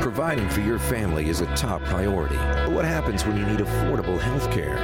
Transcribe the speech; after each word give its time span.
Providing 0.00 0.48
for 0.48 0.60
your 0.60 0.78
family 0.78 1.28
is 1.28 1.42
a 1.42 1.46
top 1.54 1.84
priority. 1.84 2.36
But 2.36 2.72
what 2.72 2.86
happens 2.86 3.26
when 3.26 3.36
you 3.36 3.44
need 3.44 3.60
affordable 3.60 4.18
health 4.18 4.50
care? 4.50 4.78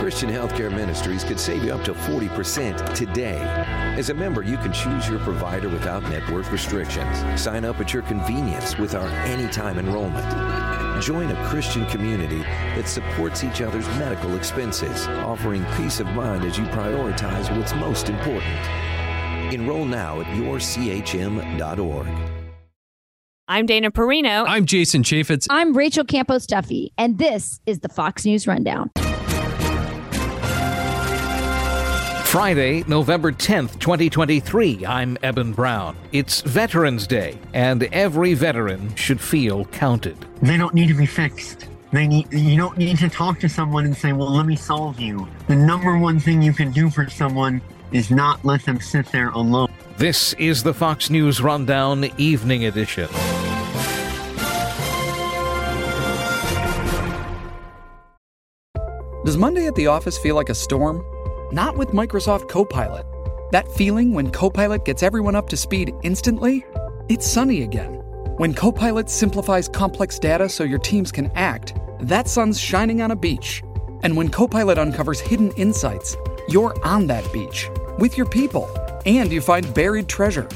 Christian 0.00 0.30
Healthcare 0.30 0.74
Ministries 0.74 1.22
could 1.22 1.38
save 1.38 1.64
you 1.64 1.74
up 1.74 1.84
to 1.84 1.92
40% 1.92 2.94
today. 2.94 3.38
As 3.98 4.08
a 4.08 4.14
member, 4.14 4.42
you 4.42 4.56
can 4.56 4.72
choose 4.72 5.06
your 5.06 5.18
provider 5.18 5.68
without 5.68 6.02
network 6.04 6.50
restrictions. 6.50 7.18
Sign 7.38 7.66
up 7.66 7.78
at 7.78 7.92
your 7.92 8.02
convenience 8.04 8.78
with 8.78 8.94
our 8.94 9.08
anytime 9.26 9.78
enrollment. 9.78 10.24
Join 11.02 11.30
a 11.30 11.48
Christian 11.48 11.84
community 11.86 12.40
that 12.40 12.88
supports 12.88 13.44
each 13.44 13.60
other's 13.60 13.86
medical 13.98 14.34
expenses, 14.34 15.06
offering 15.08 15.62
peace 15.76 16.00
of 16.00 16.06
mind 16.08 16.44
as 16.44 16.56
you 16.56 16.64
prioritize 16.66 17.54
what's 17.54 17.74
most 17.74 18.08
important. 18.08 18.56
Enroll 19.52 19.84
now 19.84 20.22
at 20.22 20.26
yourchm.org. 20.28 22.37
I'm 23.50 23.64
Dana 23.64 23.90
Perino. 23.90 24.44
I'm 24.46 24.66
Jason 24.66 25.02
Chaffetz. 25.02 25.46
I'm 25.48 25.74
Rachel 25.74 26.04
Campos 26.04 26.46
Duffy, 26.46 26.92
and 26.98 27.16
this 27.16 27.62
is 27.64 27.78
the 27.78 27.88
Fox 27.88 28.26
News 28.26 28.46
Rundown. 28.46 28.90
Friday, 32.26 32.84
November 32.86 33.32
10th, 33.32 33.78
2023. 33.78 34.84
I'm 34.84 35.16
Eben 35.22 35.54
Brown. 35.54 35.96
It's 36.12 36.42
Veterans 36.42 37.06
Day, 37.06 37.38
and 37.54 37.84
every 37.84 38.34
veteran 38.34 38.94
should 38.96 39.18
feel 39.18 39.64
counted. 39.64 40.26
They 40.42 40.58
don't 40.58 40.74
need 40.74 40.88
to 40.88 40.94
be 40.94 41.06
fixed. 41.06 41.68
They 41.90 42.06
need, 42.06 42.30
you 42.30 42.58
don't 42.58 42.76
need 42.76 42.98
to 42.98 43.08
talk 43.08 43.40
to 43.40 43.48
someone 43.48 43.86
and 43.86 43.96
say, 43.96 44.12
well, 44.12 44.30
let 44.30 44.44
me 44.44 44.56
solve 44.56 45.00
you. 45.00 45.26
The 45.46 45.56
number 45.56 45.96
one 45.96 46.20
thing 46.20 46.42
you 46.42 46.52
can 46.52 46.70
do 46.70 46.90
for 46.90 47.08
someone 47.08 47.62
is 47.92 48.10
not 48.10 48.44
let 48.44 48.62
them 48.66 48.78
sit 48.78 49.06
there 49.06 49.30
alone. 49.30 49.72
This 49.98 50.32
is 50.34 50.62
the 50.62 50.72
Fox 50.72 51.10
News 51.10 51.40
Rundown 51.40 52.08
Evening 52.18 52.66
Edition. 52.66 53.08
Does 59.24 59.36
Monday 59.36 59.66
at 59.66 59.74
the 59.74 59.88
office 59.88 60.16
feel 60.16 60.36
like 60.36 60.50
a 60.50 60.54
storm? 60.54 61.04
Not 61.50 61.76
with 61.76 61.88
Microsoft 61.88 62.48
Copilot. 62.48 63.04
That 63.50 63.66
feeling 63.72 64.14
when 64.14 64.30
Copilot 64.30 64.84
gets 64.84 65.02
everyone 65.02 65.34
up 65.34 65.48
to 65.48 65.56
speed 65.56 65.92
instantly? 66.04 66.64
It's 67.08 67.26
sunny 67.26 67.64
again. 67.64 67.94
When 68.36 68.54
Copilot 68.54 69.10
simplifies 69.10 69.68
complex 69.68 70.20
data 70.20 70.48
so 70.48 70.62
your 70.62 70.78
teams 70.78 71.10
can 71.10 71.28
act, 71.34 71.74
that 72.02 72.28
sun's 72.28 72.60
shining 72.60 73.02
on 73.02 73.10
a 73.10 73.16
beach. 73.16 73.64
And 74.04 74.16
when 74.16 74.28
Copilot 74.28 74.78
uncovers 74.78 75.18
hidden 75.18 75.50
insights, 75.56 76.16
you're 76.48 76.76
on 76.86 77.08
that 77.08 77.32
beach 77.32 77.68
with 77.98 78.16
your 78.16 78.26
people 78.28 78.70
and 79.08 79.32
you 79.32 79.40
find 79.40 79.72
buried 79.74 80.08
treasure. 80.08 80.48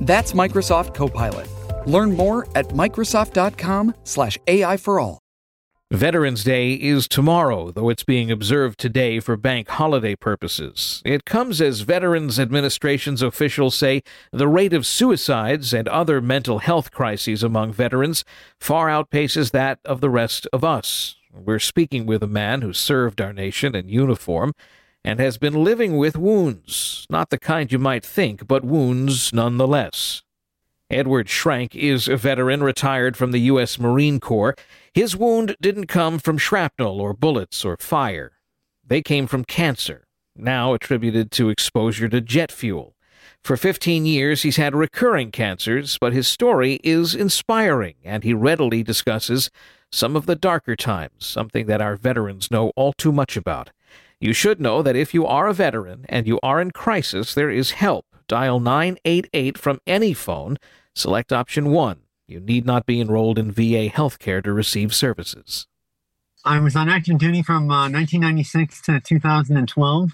That's 0.00 0.32
Microsoft 0.32 0.94
Copilot. 0.94 1.48
Learn 1.86 2.16
more 2.16 2.48
at 2.54 2.68
Microsoft.com/slash 2.68 4.38
AI 4.46 4.76
for 4.76 5.00
all. 5.00 5.22
Veterans 5.92 6.42
Day 6.42 6.72
is 6.72 7.06
tomorrow, 7.06 7.70
though 7.70 7.90
it's 7.90 8.02
being 8.02 8.30
observed 8.30 8.80
today 8.80 9.20
for 9.20 9.36
bank 9.36 9.68
holiday 9.68 10.16
purposes. 10.16 11.02
It 11.04 11.26
comes 11.26 11.60
as 11.60 11.82
Veterans 11.82 12.40
Administration's 12.40 13.20
officials 13.20 13.74
say 13.74 14.02
the 14.32 14.48
rate 14.48 14.72
of 14.72 14.86
suicides 14.86 15.74
and 15.74 15.86
other 15.88 16.22
mental 16.22 16.60
health 16.60 16.92
crises 16.92 17.42
among 17.42 17.74
veterans 17.74 18.24
far 18.58 18.88
outpaces 18.88 19.50
that 19.50 19.80
of 19.84 20.00
the 20.00 20.08
rest 20.08 20.48
of 20.50 20.64
us. 20.64 21.16
We're 21.30 21.58
speaking 21.58 22.06
with 22.06 22.22
a 22.22 22.26
man 22.26 22.62
who 22.62 22.72
served 22.72 23.20
our 23.20 23.34
nation 23.34 23.74
in 23.74 23.90
uniform 23.90 24.54
and 25.04 25.20
has 25.20 25.38
been 25.38 25.64
living 25.64 25.96
with 25.96 26.16
wounds, 26.16 27.06
not 27.10 27.30
the 27.30 27.38
kind 27.38 27.72
you 27.72 27.78
might 27.78 28.04
think, 28.04 28.46
but 28.46 28.64
wounds 28.64 29.32
nonetheless. 29.32 30.22
Edward 30.90 31.26
Schrank 31.26 31.74
is 31.74 32.06
a 32.06 32.16
veteran 32.16 32.62
retired 32.62 33.16
from 33.16 33.32
the 33.32 33.40
U.S. 33.40 33.78
Marine 33.78 34.20
Corps. 34.20 34.54
His 34.92 35.16
wound 35.16 35.56
didn't 35.60 35.86
come 35.86 36.18
from 36.18 36.36
shrapnel 36.36 37.00
or 37.00 37.14
bullets 37.14 37.64
or 37.64 37.76
fire. 37.78 38.32
They 38.86 39.00
came 39.00 39.26
from 39.26 39.44
cancer, 39.44 40.04
now 40.36 40.74
attributed 40.74 41.30
to 41.32 41.48
exposure 41.48 42.08
to 42.10 42.20
jet 42.20 42.52
fuel. 42.52 42.94
For 43.42 43.56
15 43.56 44.04
years, 44.06 44.42
he's 44.42 44.56
had 44.56 44.74
recurring 44.74 45.30
cancers, 45.30 45.98
but 45.98 46.12
his 46.12 46.28
story 46.28 46.78
is 46.84 47.14
inspiring, 47.14 47.94
and 48.04 48.22
he 48.22 48.34
readily 48.34 48.82
discusses 48.82 49.50
some 49.90 50.14
of 50.14 50.26
the 50.26 50.36
darker 50.36 50.76
times, 50.76 51.26
something 51.26 51.66
that 51.66 51.80
our 51.80 51.96
veterans 51.96 52.50
know 52.50 52.70
all 52.76 52.92
too 52.92 53.12
much 53.12 53.36
about. 53.36 53.70
You 54.22 54.32
should 54.32 54.60
know 54.60 54.82
that 54.82 54.94
if 54.94 55.12
you 55.12 55.26
are 55.26 55.48
a 55.48 55.52
veteran 55.52 56.06
and 56.08 56.28
you 56.28 56.38
are 56.44 56.60
in 56.60 56.70
crisis, 56.70 57.34
there 57.34 57.50
is 57.50 57.72
help. 57.72 58.06
Dial 58.28 58.60
988 58.60 59.58
from 59.58 59.80
any 59.84 60.14
phone. 60.14 60.58
Select 60.94 61.32
option 61.32 61.72
1. 61.72 62.02
You 62.28 62.38
need 62.38 62.64
not 62.64 62.86
be 62.86 63.00
enrolled 63.00 63.36
in 63.36 63.50
VA 63.50 63.90
healthcare 63.90 64.40
to 64.44 64.52
receive 64.52 64.94
services. 64.94 65.66
I 66.44 66.60
was 66.60 66.76
on 66.76 66.88
active 66.88 67.18
duty 67.18 67.42
from 67.42 67.68
uh, 67.68 67.90
1996 67.90 68.82
to 68.82 69.00
2012. 69.00 70.10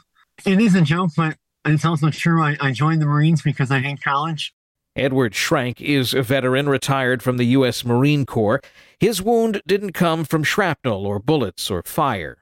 It 0.47 0.59
is 0.59 0.75
a 0.75 0.81
joke, 0.81 1.11
but 1.15 1.37
it's 1.67 1.85
also 1.85 2.09
true. 2.09 2.43
I, 2.43 2.57
I 2.63 2.73
joined 2.73 3.03
the 3.03 3.07
Marines 3.07 3.43
because 3.43 3.71
I 3.71 3.81
hate 3.81 4.03
college. 4.03 4.55
Edward 4.97 5.35
Schrank 5.35 5.83
is 5.83 6.15
a 6.15 6.23
veteran 6.23 6.67
retired 6.67 7.23
from 7.23 7.37
the 7.37 7.45
U.S. 7.49 7.85
Marine 7.85 8.25
Corps. 8.25 8.63
His 8.99 9.21
wound 9.21 9.61
didn't 9.67 9.93
come 9.93 10.25
from 10.25 10.45
shrapnel 10.45 11.05
or 11.05 11.19
bullets 11.19 11.71
or 11.71 11.83
fire. 11.83 12.39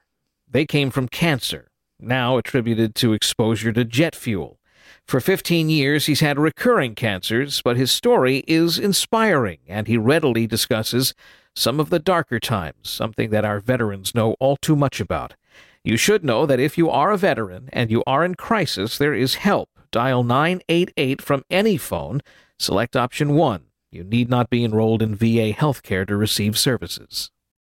They 0.48 0.66
came 0.66 0.90
from 0.90 1.08
cancer, 1.08 1.68
now 1.98 2.36
attributed 2.36 2.94
to 2.96 3.12
exposure 3.12 3.72
to 3.72 3.84
jet 3.84 4.14
fuel. 4.14 4.58
For 5.06 5.20
15 5.20 5.68
years, 5.68 6.06
he's 6.06 6.20
had 6.20 6.38
recurring 6.38 6.94
cancers, 6.94 7.62
but 7.62 7.76
his 7.76 7.90
story 7.90 8.44
is 8.46 8.78
inspiring, 8.78 9.58
and 9.66 9.86
he 9.86 9.96
readily 9.96 10.46
discusses 10.46 11.14
some 11.54 11.80
of 11.80 11.90
the 11.90 11.98
darker 11.98 12.38
times, 12.38 12.90
something 12.90 13.30
that 13.30 13.44
our 13.44 13.60
veterans 13.60 14.14
know 14.14 14.36
all 14.40 14.56
too 14.56 14.76
much 14.76 15.00
about. 15.00 15.34
You 15.82 15.96
should 15.96 16.24
know 16.24 16.46
that 16.46 16.60
if 16.60 16.76
you 16.76 16.90
are 16.90 17.10
a 17.10 17.16
veteran 17.16 17.68
and 17.72 17.90
you 17.90 18.02
are 18.06 18.24
in 18.24 18.34
crisis, 18.34 18.98
there 18.98 19.14
is 19.14 19.36
help. 19.36 19.70
Dial 19.92 20.24
988 20.24 21.22
from 21.22 21.44
any 21.48 21.76
phone. 21.76 22.20
Select 22.58 22.96
option 22.96 23.34
1. 23.34 23.62
You 23.92 24.04
need 24.04 24.28
not 24.28 24.50
be 24.50 24.64
enrolled 24.64 25.00
in 25.00 25.14
VA 25.14 25.52
healthcare 25.52 26.06
to 26.06 26.16
receive 26.16 26.58
services. 26.58 27.30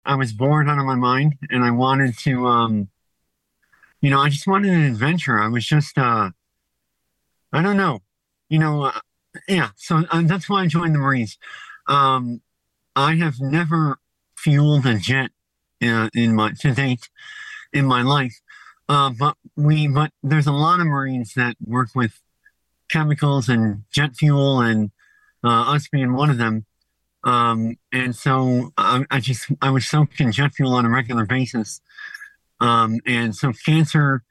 I 0.05 0.15
was 0.15 0.33
bored 0.33 0.67
out 0.67 0.79
of 0.79 0.85
my 0.85 0.95
mind 0.95 1.35
and 1.49 1.63
I 1.63 1.71
wanted 1.71 2.17
to, 2.19 2.47
um, 2.47 2.89
you 4.01 4.09
know, 4.09 4.19
I 4.19 4.29
just 4.29 4.47
wanted 4.47 4.71
an 4.71 4.83
adventure. 4.83 5.39
I 5.39 5.47
was 5.47 5.65
just, 5.65 5.97
uh, 5.97 6.31
I 7.51 7.61
don't 7.61 7.77
know, 7.77 7.99
you 8.49 8.59
know, 8.59 8.83
uh, 8.83 8.99
yeah. 9.47 9.69
So 9.75 10.03
uh, 10.09 10.21
that's 10.23 10.49
why 10.49 10.63
I 10.63 10.67
joined 10.67 10.95
the 10.95 10.99
Marines. 10.99 11.37
Um, 11.87 12.41
I 12.95 13.15
have 13.15 13.39
never 13.39 13.99
fueled 14.35 14.85
a 14.85 14.97
jet 14.97 15.31
uh, 15.83 16.09
in 16.13 16.35
my 16.35 16.51
to 16.59 16.73
date 16.73 17.09
in 17.73 17.85
my 17.85 18.01
life, 18.01 18.39
uh, 18.87 19.11
but 19.17 19.35
we 19.55 19.87
but 19.87 20.11
there's 20.23 20.47
a 20.47 20.51
lot 20.51 20.79
of 20.79 20.87
Marines 20.87 21.33
that 21.35 21.55
work 21.63 21.89
with 21.95 22.19
chemicals 22.89 23.47
and 23.49 23.83
jet 23.91 24.15
fuel, 24.15 24.59
and 24.59 24.91
uh, 25.43 25.73
us 25.73 25.87
being 25.87 26.13
one 26.13 26.29
of 26.29 26.37
them. 26.37 26.65
Um, 27.23 27.75
and 27.91 28.15
so 28.15 28.71
I, 28.77 29.05
I, 29.11 29.19
just 29.19 29.51
I 29.61 29.71
was 29.71 29.85
so 29.85 30.05
fuel 30.05 30.73
on 30.73 30.85
a 30.85 30.89
regular 30.89 31.25
basis, 31.25 31.81
um, 32.61 32.99
and 33.05 33.35
so 33.35 33.51
cancer 33.65 34.23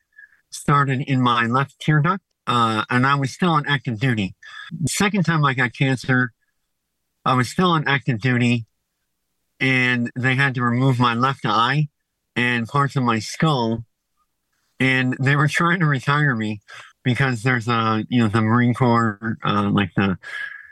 started 0.51 1.03
in 1.03 1.21
my 1.21 1.47
left 1.47 1.79
tear 1.81 2.01
duct, 2.01 2.23
uh, 2.47 2.85
and 2.89 3.07
I 3.07 3.15
was 3.17 3.31
still 3.31 3.51
on 3.51 3.67
active 3.67 4.01
duty. 4.01 4.35
The 4.71 4.89
second 4.89 5.25
time 5.25 5.45
I 5.45 5.53
got 5.53 5.75
cancer, 5.75 6.33
I 7.25 7.35
was 7.35 7.51
still 7.51 7.71
on 7.71 7.87
active 7.87 8.21
duty, 8.21 8.67
and 9.61 10.11
they 10.17 10.35
had 10.35 10.55
to 10.55 10.63
remove 10.63 10.99
my 10.99 11.15
left 11.15 11.45
eye 11.45 11.89
and 12.37 12.67
parts 12.67 12.97
of 12.97 13.03
my 13.03 13.19
skull, 13.19 13.85
and 14.81 15.15
they 15.21 15.37
were 15.37 15.49
trying 15.49 15.81
to 15.81 15.87
retire 15.87 16.35
me 16.35 16.63
because 17.05 17.43
there's 17.43 17.69
a 17.69 18.05
you 18.09 18.23
know 18.23 18.29
the 18.29 18.41
Marine 18.41 18.75
Corps 18.75 19.37
uh, 19.45 19.69
like 19.71 19.91
the 19.95 20.19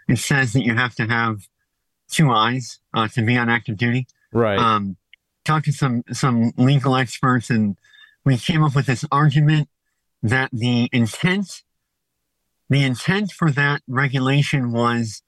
it 0.09 0.19
says 0.19 0.53
that 0.53 0.63
you 0.63 0.75
have 0.75 0.95
to 0.95 1.07
have 1.07 1.47
two 2.11 2.31
eyes 2.31 2.79
uh, 2.95 3.09
to 3.09 3.23
be 3.23 3.37
on 3.37 3.49
active 3.49 3.77
duty. 3.77 4.07
Right. 4.33 4.59
Um, 4.59 4.97
talked 5.45 5.67
to 5.67 5.73
some 5.73 6.03
some 6.13 6.53
legal 6.57 6.97
experts, 6.97 7.51
and 7.51 7.77
we 8.25 8.37
came 8.37 8.63
up 8.63 8.75
with 8.75 8.87
this 8.87 9.05
argument 9.11 9.69
that 10.23 10.51
the 10.53 10.89
intent 10.93 11.63
the 12.69 12.83
intent 12.83 13.31
for 13.33 13.51
that 13.53 13.83
regulation 13.87 14.73
was 14.73 15.23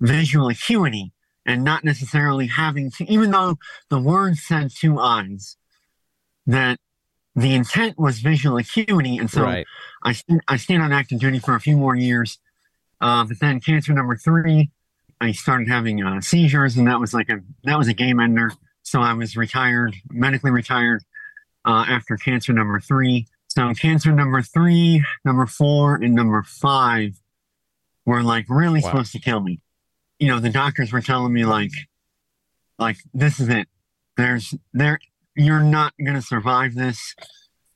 visual 0.00 0.48
acuity 0.48 1.12
and 1.46 1.64
not 1.64 1.84
necessarily 1.84 2.48
having 2.48 2.90
to, 2.90 3.04
even 3.10 3.30
though 3.30 3.56
the 3.88 4.00
word 4.00 4.36
said 4.36 4.70
two 4.70 4.98
eyes, 4.98 5.56
that 6.46 6.78
the 7.34 7.54
intent 7.54 7.98
was 7.98 8.18
visual 8.18 8.56
acuity. 8.58 9.16
And 9.16 9.30
so 9.30 9.42
right. 9.42 9.66
I, 10.04 10.14
I 10.48 10.56
stayed 10.56 10.80
on 10.80 10.92
active 10.92 11.20
duty 11.20 11.38
for 11.38 11.54
a 11.54 11.60
few 11.60 11.76
more 11.76 11.94
years. 11.94 12.38
Uh, 13.00 13.24
but 13.24 13.40
then 13.40 13.60
cancer 13.60 13.92
number 13.92 14.16
three, 14.16 14.70
I 15.22 15.30
started 15.30 15.68
having 15.68 16.02
uh, 16.02 16.20
seizures, 16.20 16.76
and 16.76 16.88
that 16.88 16.98
was 16.98 17.14
like 17.14 17.28
a 17.28 17.38
that 17.64 17.78
was 17.78 17.86
a 17.86 17.94
game 17.94 18.18
ender. 18.18 18.52
So 18.82 19.00
I 19.00 19.12
was 19.12 19.36
retired, 19.36 19.94
medically 20.10 20.50
retired 20.50 21.04
uh, 21.64 21.84
after 21.88 22.16
cancer 22.16 22.52
number 22.52 22.80
three. 22.80 23.28
So 23.46 23.72
cancer 23.74 24.10
number 24.12 24.42
three, 24.42 25.04
number 25.24 25.46
four, 25.46 25.94
and 25.94 26.14
number 26.14 26.42
five 26.42 27.20
were 28.04 28.22
like 28.22 28.46
really 28.48 28.80
Wow. 28.80 28.90
supposed 28.90 29.12
to 29.12 29.20
kill 29.20 29.40
me. 29.40 29.60
You 30.18 30.26
know, 30.28 30.40
the 30.40 30.50
doctors 30.50 30.92
were 30.92 31.00
telling 31.00 31.32
me 31.32 31.44
like, 31.44 31.70
like 32.78 32.96
this 33.14 33.38
is 33.38 33.48
it. 33.48 33.68
There's 34.16 34.54
there 34.72 34.98
you're 35.36 35.62
not 35.62 35.92
gonna 36.04 36.22
survive 36.22 36.74
this. 36.74 37.14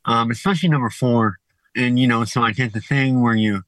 Um, 0.05 0.31
especially 0.33 0.69
number 0.69 0.91
four. 0.91 1.37
And 1.77 1.99
you 1.99 2.09
know, 2.09 2.25
so 2.25 2.43
I 2.43 2.53
did 2.53 2.73
the 2.73 2.81
thing 2.81 3.23
where 3.23 3.37
you 3.37 3.63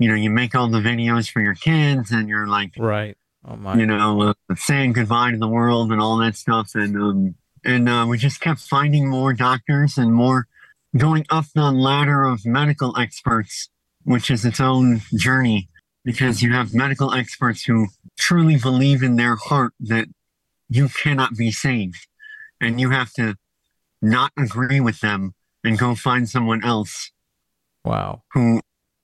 you 0.00 0.08
know, 0.08 0.14
you 0.14 0.30
make 0.30 0.54
all 0.54 0.68
the 0.68 0.80
videos 0.80 1.30
for 1.30 1.40
your 1.40 1.54
kids 1.54 2.10
and 2.10 2.28
you're 2.28 2.46
like 2.46 2.72
right. 2.78 3.16
Oh 3.46 3.56
my. 3.56 3.76
You 3.76 3.86
know, 3.86 4.22
uh, 4.22 4.54
saying 4.56 4.94
goodbye 4.94 5.30
to 5.30 5.38
the 5.38 5.48
world 5.48 5.92
and 5.92 6.00
all 6.00 6.16
that 6.18 6.36
stuff. 6.36 6.72
And 6.74 6.96
um 6.96 7.34
and 7.64 7.88
uh, 7.88 8.06
we 8.08 8.16
just 8.16 8.40
kept 8.40 8.60
finding 8.60 9.08
more 9.08 9.34
doctors 9.34 9.98
and 9.98 10.14
more 10.14 10.48
going 10.96 11.26
up 11.28 11.44
the 11.54 11.70
ladder 11.70 12.24
of 12.24 12.46
medical 12.46 12.96
experts, 12.98 13.68
which 14.04 14.30
is 14.30 14.46
its 14.46 14.58
own 14.58 15.02
journey 15.14 15.68
because 16.02 16.40
you 16.40 16.54
have 16.54 16.72
medical 16.72 17.12
experts 17.12 17.64
who 17.64 17.88
truly 18.18 18.56
believe 18.56 19.02
in 19.02 19.16
their 19.16 19.36
heart 19.36 19.74
that 19.80 20.06
you 20.70 20.88
cannot 20.88 21.36
be 21.36 21.50
saved 21.50 22.06
and 22.58 22.80
you 22.80 22.90
have 22.90 23.12
to 23.12 23.36
not 24.00 24.32
agree 24.38 24.80
with 24.80 25.00
them 25.00 25.34
and 25.62 25.78
go 25.78 25.94
find 25.94 26.26
someone 26.28 26.64
else 26.64 27.10
wow 27.84 28.22
who 28.32 28.60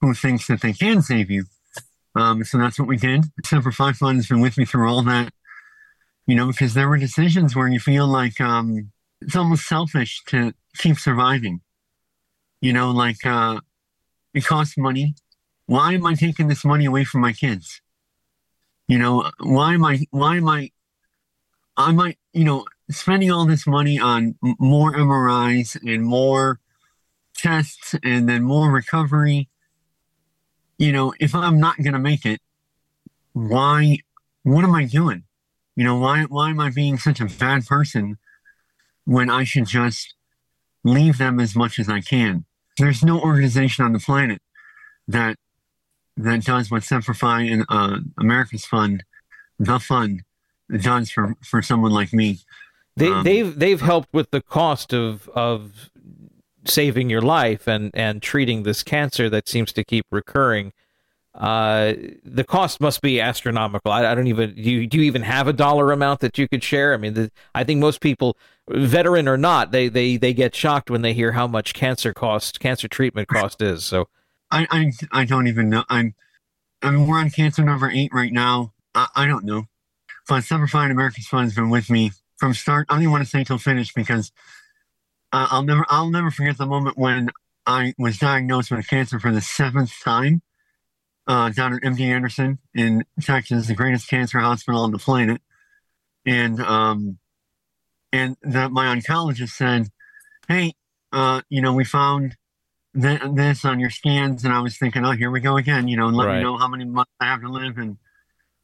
who 0.06 0.14
thinks 0.14 0.46
that 0.46 0.60
they 0.60 0.72
can 0.72 1.02
save 1.02 1.30
you 1.30 1.44
um, 2.14 2.44
so 2.44 2.58
that's 2.58 2.78
what 2.78 2.88
we 2.88 2.96
did 2.96 3.24
Semper 3.44 3.72
Fi 3.72 3.92
Fund 3.92 4.18
has 4.18 4.26
been 4.26 4.40
with 4.40 4.56
me 4.56 4.64
through 4.64 4.88
all 4.88 5.02
that 5.02 5.32
you 6.26 6.34
know 6.34 6.46
because 6.46 6.74
there 6.74 6.88
were 6.88 6.98
decisions 6.98 7.54
where 7.54 7.68
you 7.68 7.80
feel 7.80 8.06
like 8.06 8.40
um, 8.40 8.90
it's 9.20 9.36
almost 9.36 9.66
selfish 9.66 10.22
to 10.26 10.52
keep 10.78 10.98
surviving 10.98 11.60
you 12.60 12.72
know 12.72 12.90
like 12.90 13.24
uh, 13.24 13.60
it 14.34 14.44
costs 14.44 14.76
money 14.78 15.14
why 15.66 15.94
am 15.94 16.06
I 16.06 16.14
taking 16.14 16.48
this 16.48 16.64
money 16.64 16.84
away 16.84 17.04
from 17.04 17.20
my 17.20 17.32
kids? 17.32 17.80
You 18.88 18.98
know, 18.98 19.30
why 19.40 19.74
am 19.74 19.84
I, 19.84 20.06
why 20.10 20.36
am 20.36 20.48
I, 20.48 20.70
I 21.76 21.92
might, 21.92 22.18
you 22.32 22.44
know, 22.44 22.64
spending 22.88 23.30
all 23.30 23.46
this 23.46 23.66
money 23.66 23.98
on 23.98 24.36
more 24.42 24.92
MRIs 24.92 25.76
and 25.82 26.04
more 26.04 26.60
tests 27.36 27.94
and 28.02 28.28
then 28.28 28.44
more 28.44 28.70
recovery. 28.70 29.48
You 30.78 30.92
know, 30.92 31.14
if 31.20 31.34
I'm 31.34 31.58
not 31.58 31.76
going 31.78 31.94
to 31.94 31.98
make 31.98 32.26
it, 32.26 32.40
why, 33.32 33.98
what 34.42 34.64
am 34.64 34.74
I 34.74 34.84
doing? 34.84 35.24
You 35.74 35.84
know, 35.84 35.98
why, 35.98 36.24
why 36.24 36.50
am 36.50 36.60
I 36.60 36.70
being 36.70 36.98
such 36.98 37.20
a 37.20 37.26
bad 37.26 37.66
person 37.66 38.18
when 39.04 39.30
I 39.30 39.44
should 39.44 39.66
just 39.66 40.14
leave 40.84 41.18
them 41.18 41.40
as 41.40 41.54
much 41.54 41.78
as 41.78 41.88
I 41.88 42.00
can? 42.00 42.44
There's 42.78 43.02
no 43.02 43.20
organization 43.20 43.84
on 43.84 43.92
the 43.92 43.98
planet 43.98 44.40
that 45.08 45.36
that 46.16 46.44
does 46.44 46.70
what 46.70 46.82
Semper 46.82 47.14
Fi 47.14 47.42
and 47.42 47.64
uh, 47.68 47.98
America's 48.18 48.64
Fund, 48.64 49.04
the 49.58 49.78
fund, 49.78 50.22
does 50.80 51.10
for, 51.10 51.34
for 51.42 51.62
someone 51.62 51.92
like 51.92 52.12
me. 52.12 52.38
They, 52.96 53.08
um, 53.08 53.24
they've 53.24 53.58
they've 53.58 53.80
helped 53.80 54.12
with 54.12 54.30
the 54.30 54.40
cost 54.40 54.94
of 54.94 55.28
of 55.30 55.90
saving 56.68 57.10
your 57.10 57.22
life 57.22 57.66
and 57.66 57.90
and 57.94 58.22
treating 58.22 58.62
this 58.62 58.82
cancer 58.82 59.28
that 59.30 59.48
seems 59.48 59.72
to 59.72 59.84
keep 59.84 60.06
recurring. 60.10 60.72
Uh, 61.34 61.92
the 62.24 62.44
cost 62.44 62.80
must 62.80 63.02
be 63.02 63.20
astronomical. 63.20 63.92
I, 63.92 64.10
I, 64.10 64.14
don't 64.14 64.26
even 64.26 64.54
do 64.54 64.62
you, 64.62 64.86
do 64.86 64.96
you 64.96 65.04
even 65.04 65.20
have 65.20 65.46
a 65.46 65.52
dollar 65.52 65.92
amount 65.92 66.20
that 66.20 66.38
you 66.38 66.48
could 66.48 66.64
share? 66.64 66.94
I 66.94 66.96
mean, 66.96 67.12
the, 67.12 67.30
I 67.54 67.62
think 67.62 67.78
most 67.78 68.00
people, 68.00 68.38
veteran 68.70 69.28
or 69.28 69.36
not, 69.36 69.70
they 69.70 69.88
they 69.88 70.16
they 70.16 70.32
get 70.32 70.54
shocked 70.54 70.90
when 70.90 71.02
they 71.02 71.12
hear 71.12 71.32
how 71.32 71.46
much 71.46 71.74
cancer 71.74 72.14
cost, 72.14 72.58
cancer 72.58 72.88
treatment 72.88 73.28
cost 73.28 73.60
is. 73.60 73.84
So 73.84 74.08
I, 74.50 74.66
I, 74.70 74.92
I 75.12 75.24
don't 75.26 75.46
even 75.46 75.68
know. 75.68 75.84
I'm, 75.90 76.14
I 76.80 76.90
mean, 76.90 77.06
we're 77.06 77.18
on 77.18 77.28
cancer 77.28 77.62
number 77.62 77.90
eight 77.90 78.14
right 78.14 78.32
now. 78.32 78.72
I, 78.94 79.08
I 79.14 79.26
don't 79.26 79.44
know. 79.44 79.64
But 80.28 80.42
Fi 80.44 80.88
America's 80.88 81.26
Fund 81.26 81.44
has 81.44 81.54
been 81.54 81.70
with 81.70 81.90
me 81.90 82.12
from 82.36 82.54
start. 82.54 82.86
I 82.88 82.94
don't 82.94 83.02
even 83.02 83.12
want 83.12 83.24
to 83.24 83.30
say 83.30 83.44
till 83.44 83.58
finish 83.58 83.92
because 83.92 84.32
uh, 85.32 85.48
I'll 85.50 85.62
never, 85.62 85.84
I'll 85.88 86.10
never 86.10 86.30
forget 86.30 86.58
the 86.58 86.66
moment 86.66 86.98
when 86.98 87.30
I 87.66 87.94
was 87.98 88.18
diagnosed 88.18 88.70
with 88.70 88.88
cancer 88.88 89.18
for 89.18 89.32
the 89.32 89.40
seventh 89.40 89.92
time. 90.02 90.42
Uh, 91.28 91.50
down 91.50 91.74
at 91.74 91.82
MD 91.82 92.02
Anderson 92.02 92.60
in 92.72 93.04
Texas, 93.20 93.66
the 93.66 93.74
greatest 93.74 94.08
cancer 94.08 94.38
hospital 94.38 94.82
on 94.82 94.92
the 94.92 94.98
planet, 94.98 95.40
and 96.24 96.60
um, 96.60 97.18
and 98.12 98.36
the, 98.42 98.68
my 98.68 98.94
oncologist 98.94 99.48
said, 99.48 99.88
"Hey, 100.46 100.74
uh, 101.12 101.40
you 101.48 101.60
know, 101.60 101.72
we 101.72 101.84
found 101.84 102.36
th- 103.00 103.22
this 103.32 103.64
on 103.64 103.80
your 103.80 103.90
scans, 103.90 104.44
and 104.44 104.52
I 104.52 104.60
was 104.60 104.76
thinking, 104.76 105.04
oh, 105.04 105.12
here 105.12 105.30
we 105.30 105.40
go 105.40 105.56
again. 105.56 105.88
You 105.88 105.96
know, 105.96 106.08
let 106.08 106.26
right. 106.26 106.36
me 106.36 106.42
know 106.42 106.56
how 106.56 106.68
many 106.68 106.84
months 106.84 107.12
I 107.20 107.26
have 107.26 107.40
to 107.42 107.48
live. 107.48 107.78
And 107.78 107.96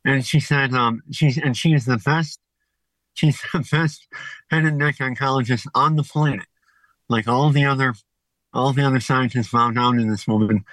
and 0.04 0.24
she 0.24 0.40
said, 0.40 0.72
um, 0.74 1.02
she's 1.10 1.38
and 1.38 1.56
she 1.56 1.72
is 1.72 1.84
the 1.84 1.98
best. 1.98 2.38
She's 3.14 3.40
the 3.52 3.66
best 3.70 4.06
head 4.50 4.64
and 4.64 4.78
neck 4.78 4.96
oncologist 4.98 5.66
on 5.74 5.96
the 5.96 6.02
planet. 6.02 6.46
Like 7.12 7.28
all 7.28 7.50
the 7.50 7.64
other, 7.64 7.94
all 8.52 8.72
the 8.72 8.84
other 8.84 9.00
scientists 9.00 9.52
bow 9.52 9.70
down 9.70 10.00
in 10.00 10.08
this 10.08 10.26
woman. 10.26 10.64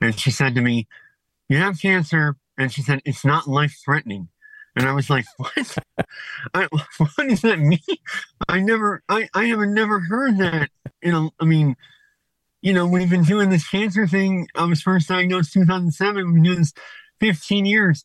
And 0.00 0.18
she 0.18 0.30
said 0.30 0.54
to 0.56 0.60
me, 0.60 0.86
"You 1.48 1.56
have 1.58 1.80
cancer," 1.80 2.36
and 2.58 2.70
she 2.70 2.82
said, 2.82 3.00
"It's 3.04 3.24
not 3.24 3.48
life 3.48 3.80
threatening." 3.82 4.28
And 4.76 4.88
I 4.88 4.92
was 4.92 5.08
like, 5.08 5.24
what? 5.36 5.78
I, 6.52 6.68
what 6.98 7.28
does 7.28 7.42
that 7.42 7.58
mean? 7.58 7.78
I 8.48 8.60
never, 8.60 9.02
I, 9.08 9.28
I 9.34 9.44
have 9.46 9.60
never 9.60 10.00
heard 10.00 10.38
that. 10.38 10.68
You 11.02 11.12
know, 11.12 11.30
I 11.40 11.44
mean, 11.44 11.76
you 12.62 12.72
know, 12.72 12.86
we've 12.86 13.10
been 13.10 13.24
doing 13.24 13.50
this 13.50 13.68
cancer 13.68 14.06
thing. 14.06 14.48
I 14.54 14.64
was 14.64 14.80
first 14.80 15.08
diagnosed 15.08 15.52
2007. 15.52 16.16
We've 16.16 16.34
been 16.34 16.42
doing 16.42 16.58
this 16.58 16.72
15 17.20 17.66
years. 17.66 18.04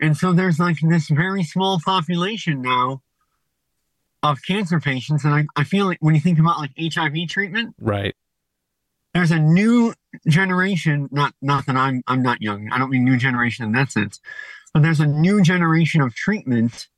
And 0.00 0.16
so 0.16 0.32
there's 0.32 0.58
like 0.58 0.78
this 0.80 1.08
very 1.08 1.44
small 1.44 1.80
population 1.84 2.62
now 2.62 3.02
of 4.22 4.38
cancer 4.46 4.80
patients. 4.80 5.24
And 5.24 5.34
I, 5.34 5.46
I 5.56 5.64
feel 5.64 5.86
like 5.86 5.98
when 6.00 6.14
you 6.14 6.20
think 6.20 6.38
about 6.38 6.58
like 6.58 6.72
HIV 6.78 7.28
treatment, 7.28 7.74
right. 7.80 8.14
There's 9.14 9.30
a 9.30 9.38
new 9.38 9.94
generation, 10.28 11.08
not 11.10 11.34
not 11.40 11.66
that 11.66 11.76
I'm 11.76 12.02
I'm 12.06 12.22
not 12.22 12.42
young. 12.42 12.68
I 12.70 12.78
don't 12.78 12.90
mean 12.90 13.04
new 13.04 13.16
generation 13.16 13.64
in 13.64 13.72
that 13.72 13.90
sense, 13.90 14.20
but 14.72 14.82
there's 14.82 15.00
a 15.00 15.06
new 15.06 15.42
generation 15.42 16.00
of 16.02 16.14
treatment 16.14 16.88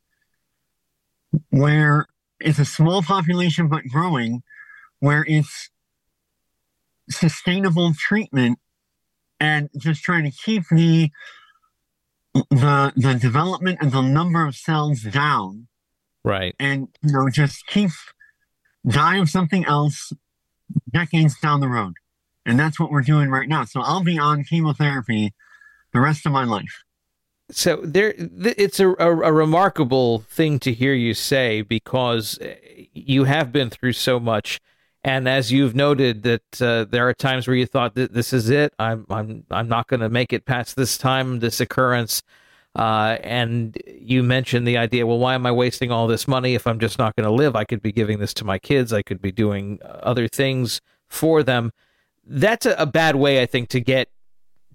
where 1.49 2.07
it's 2.39 2.59
a 2.59 2.65
small 2.65 3.01
population 3.01 3.69
but 3.69 3.83
growing, 3.85 4.43
where 4.99 5.25
it's 5.27 5.69
sustainable 7.09 7.93
treatment 7.97 8.59
and 9.39 9.69
just 9.77 10.03
trying 10.03 10.23
to 10.23 10.31
keep 10.31 10.63
the 10.69 11.09
the 12.49 12.93
the 12.95 13.15
development 13.15 13.79
and 13.81 13.91
the 13.91 14.01
number 14.01 14.45
of 14.45 14.55
cells 14.55 15.01
down 15.01 15.67
right. 16.23 16.55
And 16.59 16.87
you 17.01 17.13
know 17.13 17.29
just 17.29 17.65
keep 17.67 17.91
die 18.87 19.17
of 19.17 19.29
something 19.29 19.65
else 19.65 20.13
decades 20.91 21.39
down 21.39 21.59
the 21.59 21.67
road. 21.67 21.93
And 22.45 22.59
that's 22.59 22.79
what 22.79 22.91
we're 22.91 23.01
doing 23.01 23.29
right 23.29 23.47
now. 23.47 23.65
So 23.65 23.81
i'll 23.81 24.03
be 24.03 24.17
on 24.17 24.43
chemotherapy 24.43 25.33
the 25.93 25.99
rest 25.99 26.25
of 26.25 26.31
my 26.31 26.43
life. 26.43 26.83
So 27.51 27.81
there 27.83 28.13
it's 28.17 28.79
a, 28.79 28.89
a, 28.91 29.09
a 29.21 29.33
remarkable 29.33 30.19
thing 30.19 30.59
to 30.59 30.73
hear 30.73 30.93
you 30.93 31.13
say 31.13 31.61
because 31.61 32.39
you 32.93 33.25
have 33.25 33.51
been 33.51 33.69
through 33.69 33.93
so 33.93 34.19
much. 34.19 34.59
And 35.03 35.27
as 35.27 35.51
you've 35.51 35.75
noted 35.75 36.23
that 36.23 36.61
uh, 36.61 36.85
there 36.85 37.09
are 37.09 37.13
times 37.13 37.47
where 37.47 37.57
you 37.57 37.65
thought 37.65 37.95
that 37.95 38.13
this 38.13 38.33
is 38.33 38.49
it, 38.49 38.73
I'm 38.77 39.05
I'm 39.09 39.45
I'm 39.49 39.67
not 39.67 39.87
going 39.87 39.99
to 40.01 40.09
make 40.09 40.31
it 40.31 40.45
past 40.45 40.75
this 40.75 40.97
time, 40.97 41.39
this 41.39 41.59
occurrence. 41.59 42.21
Uh, 42.73 43.17
and 43.21 43.77
you 43.85 44.23
mentioned 44.23 44.65
the 44.65 44.77
idea, 44.77 45.05
well, 45.05 45.19
why 45.19 45.33
am 45.33 45.45
I 45.45 45.51
wasting 45.51 45.91
all 45.91 46.07
this 46.07 46.27
money 46.27 46.55
if 46.55 46.65
I'm 46.65 46.79
just 46.79 46.97
not 46.97 47.15
going 47.15 47.25
to 47.25 47.33
live? 47.33 47.55
I 47.55 47.65
could 47.65 47.81
be 47.81 47.91
giving 47.91 48.19
this 48.19 48.33
to 48.35 48.45
my 48.45 48.59
kids. 48.59 48.93
I 48.93 49.01
could 49.01 49.21
be 49.21 49.31
doing 49.31 49.79
other 49.83 50.27
things 50.27 50.79
for 51.09 51.43
them. 51.43 51.71
That's 52.25 52.65
a, 52.65 52.73
a 52.75 52.85
bad 52.85 53.17
way, 53.17 53.41
I 53.41 53.45
think, 53.45 53.69
to 53.69 53.81
get 53.81 54.07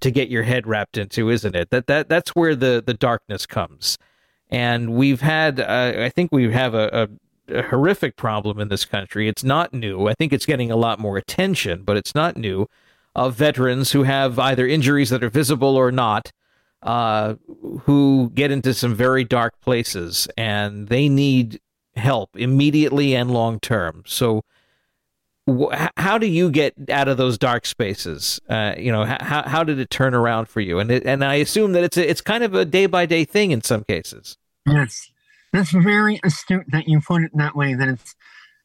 to 0.00 0.10
get 0.10 0.28
your 0.28 0.42
head 0.42 0.66
wrapped 0.66 0.98
into, 0.98 1.30
isn't 1.30 1.56
it? 1.56 1.70
That 1.70 1.86
that 1.86 2.08
that's 2.08 2.36
where 2.36 2.54
the 2.54 2.82
the 2.84 2.92
darkness 2.92 3.46
comes. 3.46 3.96
And 4.50 4.94
we've 4.94 5.22
had, 5.22 5.58
uh, 5.58 5.94
I 5.96 6.10
think 6.10 6.30
we 6.32 6.52
have 6.52 6.74
a, 6.74 6.90
a 6.92 7.08
a 7.48 7.62
horrific 7.62 8.16
problem 8.16 8.58
in 8.60 8.68
this 8.68 8.84
country. 8.84 9.28
It's 9.28 9.44
not 9.44 9.72
new. 9.72 10.08
I 10.08 10.14
think 10.14 10.32
it's 10.32 10.46
getting 10.46 10.70
a 10.70 10.76
lot 10.76 10.98
more 10.98 11.16
attention, 11.16 11.82
but 11.84 11.96
it's 11.96 12.14
not 12.14 12.36
new. 12.36 12.66
Of 13.14 13.34
veterans 13.34 13.92
who 13.92 14.02
have 14.02 14.38
either 14.38 14.66
injuries 14.66 15.10
that 15.10 15.24
are 15.24 15.30
visible 15.30 15.76
or 15.76 15.90
not, 15.90 16.32
uh, 16.82 17.34
who 17.82 18.30
get 18.34 18.50
into 18.50 18.74
some 18.74 18.94
very 18.94 19.24
dark 19.24 19.60
places, 19.60 20.28
and 20.36 20.88
they 20.88 21.08
need 21.08 21.60
help 21.96 22.30
immediately 22.36 23.14
and 23.14 23.30
long 23.30 23.58
term. 23.60 24.02
So, 24.06 24.42
wh- 25.48 25.88
how 25.96 26.18
do 26.18 26.26
you 26.26 26.50
get 26.50 26.74
out 26.90 27.08
of 27.08 27.16
those 27.16 27.38
dark 27.38 27.66
spaces? 27.66 28.40
Uh, 28.48 28.74
you 28.78 28.92
know, 28.92 29.04
how 29.04 29.42
how 29.46 29.64
did 29.64 29.78
it 29.78 29.90
turn 29.90 30.14
around 30.14 30.48
for 30.48 30.60
you? 30.60 30.78
And 30.78 30.90
it, 30.90 31.04
and 31.06 31.24
I 31.24 31.36
assume 31.36 31.72
that 31.72 31.84
it's 31.84 31.96
a, 31.96 32.08
it's 32.08 32.20
kind 32.20 32.44
of 32.44 32.54
a 32.54 32.64
day 32.64 32.86
by 32.86 33.06
day 33.06 33.24
thing 33.24 33.50
in 33.50 33.62
some 33.62 33.84
cases. 33.84 34.36
Yes, 34.66 35.10
that's 35.52 35.70
very 35.70 36.20
astute 36.24 36.66
that 36.68 36.88
you 36.88 37.00
put 37.00 37.22
it 37.22 37.30
that 37.34 37.56
way. 37.56 37.74
That 37.74 37.88
it's 37.88 38.14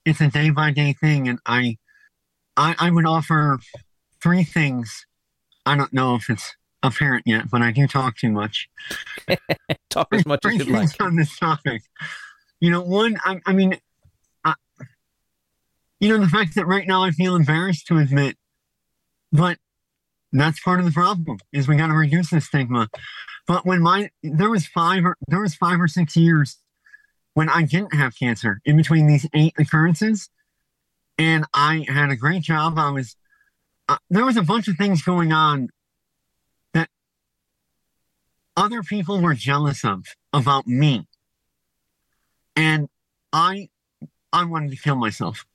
it's 0.05 0.21
a 0.21 0.27
day 0.27 0.49
by 0.49 0.71
day 0.71 0.93
thing, 0.93 1.27
and 1.27 1.39
I, 1.45 1.77
I 2.57 2.75
I 2.79 2.91
would 2.91 3.05
offer 3.05 3.59
three 4.21 4.43
things. 4.43 5.05
I 5.65 5.75
don't 5.75 5.93
know 5.93 6.15
if 6.15 6.29
it's 6.29 6.55
apparent 6.83 7.23
yet, 7.25 7.49
but 7.49 7.61
I 7.61 7.71
do 7.71 7.87
talk 7.87 8.17
too 8.17 8.31
much. 8.31 8.69
talk 9.89 10.07
as 10.11 10.25
much 10.25 10.45
as 10.45 10.55
you 10.55 10.65
like 10.65 10.89
on 10.99 11.15
this 11.15 11.37
topic. 11.37 11.83
You 12.59 12.71
know, 12.71 12.81
one, 12.81 13.17
I, 13.23 13.39
I 13.45 13.53
mean, 13.53 13.77
I, 14.43 14.53
you 15.99 16.09
know, 16.09 16.17
the 16.17 16.29
fact 16.29 16.55
that 16.55 16.65
right 16.65 16.87
now 16.87 17.03
I 17.03 17.11
feel 17.11 17.35
embarrassed 17.35 17.87
to 17.87 17.97
admit, 17.97 18.37
but 19.31 19.57
that's 20.31 20.59
part 20.59 20.79
of 20.79 20.85
the 20.85 20.91
problem 20.91 21.37
is 21.51 21.67
we 21.67 21.75
got 21.75 21.87
to 21.87 21.93
reduce 21.93 22.29
the 22.29 22.41
stigma. 22.41 22.89
But 23.47 23.65
when 23.65 23.81
my 23.81 24.09
there 24.23 24.49
was 24.49 24.65
five 24.67 25.05
or 25.05 25.17
there 25.27 25.41
was 25.41 25.55
five 25.55 25.81
or 25.81 25.87
six 25.87 26.15
years 26.15 26.57
when 27.33 27.49
I 27.49 27.63
didn't 27.63 27.93
have 27.93 28.17
cancer 28.17 28.61
in 28.65 28.77
between 28.77 29.07
these 29.07 29.27
eight 29.33 29.53
occurrences, 29.57 30.29
and 31.17 31.45
I 31.53 31.85
had 31.87 32.11
a 32.11 32.15
great 32.15 32.43
job. 32.43 32.77
I 32.77 32.91
was 32.91 33.15
uh, 33.89 33.97
there 34.09 34.25
was 34.25 34.37
a 34.37 34.43
bunch 34.43 34.67
of 34.67 34.77
things 34.77 35.01
going 35.01 35.33
on 35.33 35.69
other 38.61 38.83
people 38.83 39.19
were 39.19 39.33
jealous 39.33 39.83
of 39.83 40.05
about 40.31 40.67
me, 40.67 41.07
and 42.55 42.87
I 43.33 43.69
I 44.31 44.45
wanted 44.45 44.71
to 44.71 44.77
kill 44.77 44.95
myself. 44.95 45.45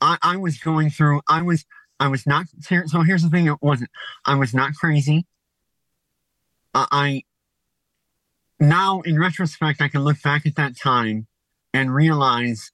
I, 0.00 0.18
I 0.22 0.36
was 0.36 0.58
going 0.58 0.90
through. 0.90 1.20
I 1.28 1.42
was 1.42 1.64
I 1.98 2.08
was 2.08 2.26
not. 2.26 2.46
So 2.86 3.02
here's 3.02 3.22
the 3.22 3.28
thing: 3.28 3.48
it 3.48 3.60
wasn't. 3.60 3.90
I 4.24 4.36
was 4.36 4.54
not 4.54 4.74
crazy. 4.74 5.26
I 6.74 7.24
now, 8.60 9.00
in 9.00 9.18
retrospect, 9.18 9.80
I 9.80 9.88
can 9.88 10.02
look 10.02 10.22
back 10.22 10.46
at 10.46 10.56
that 10.56 10.76
time 10.76 11.26
and 11.72 11.94
realize 11.94 12.70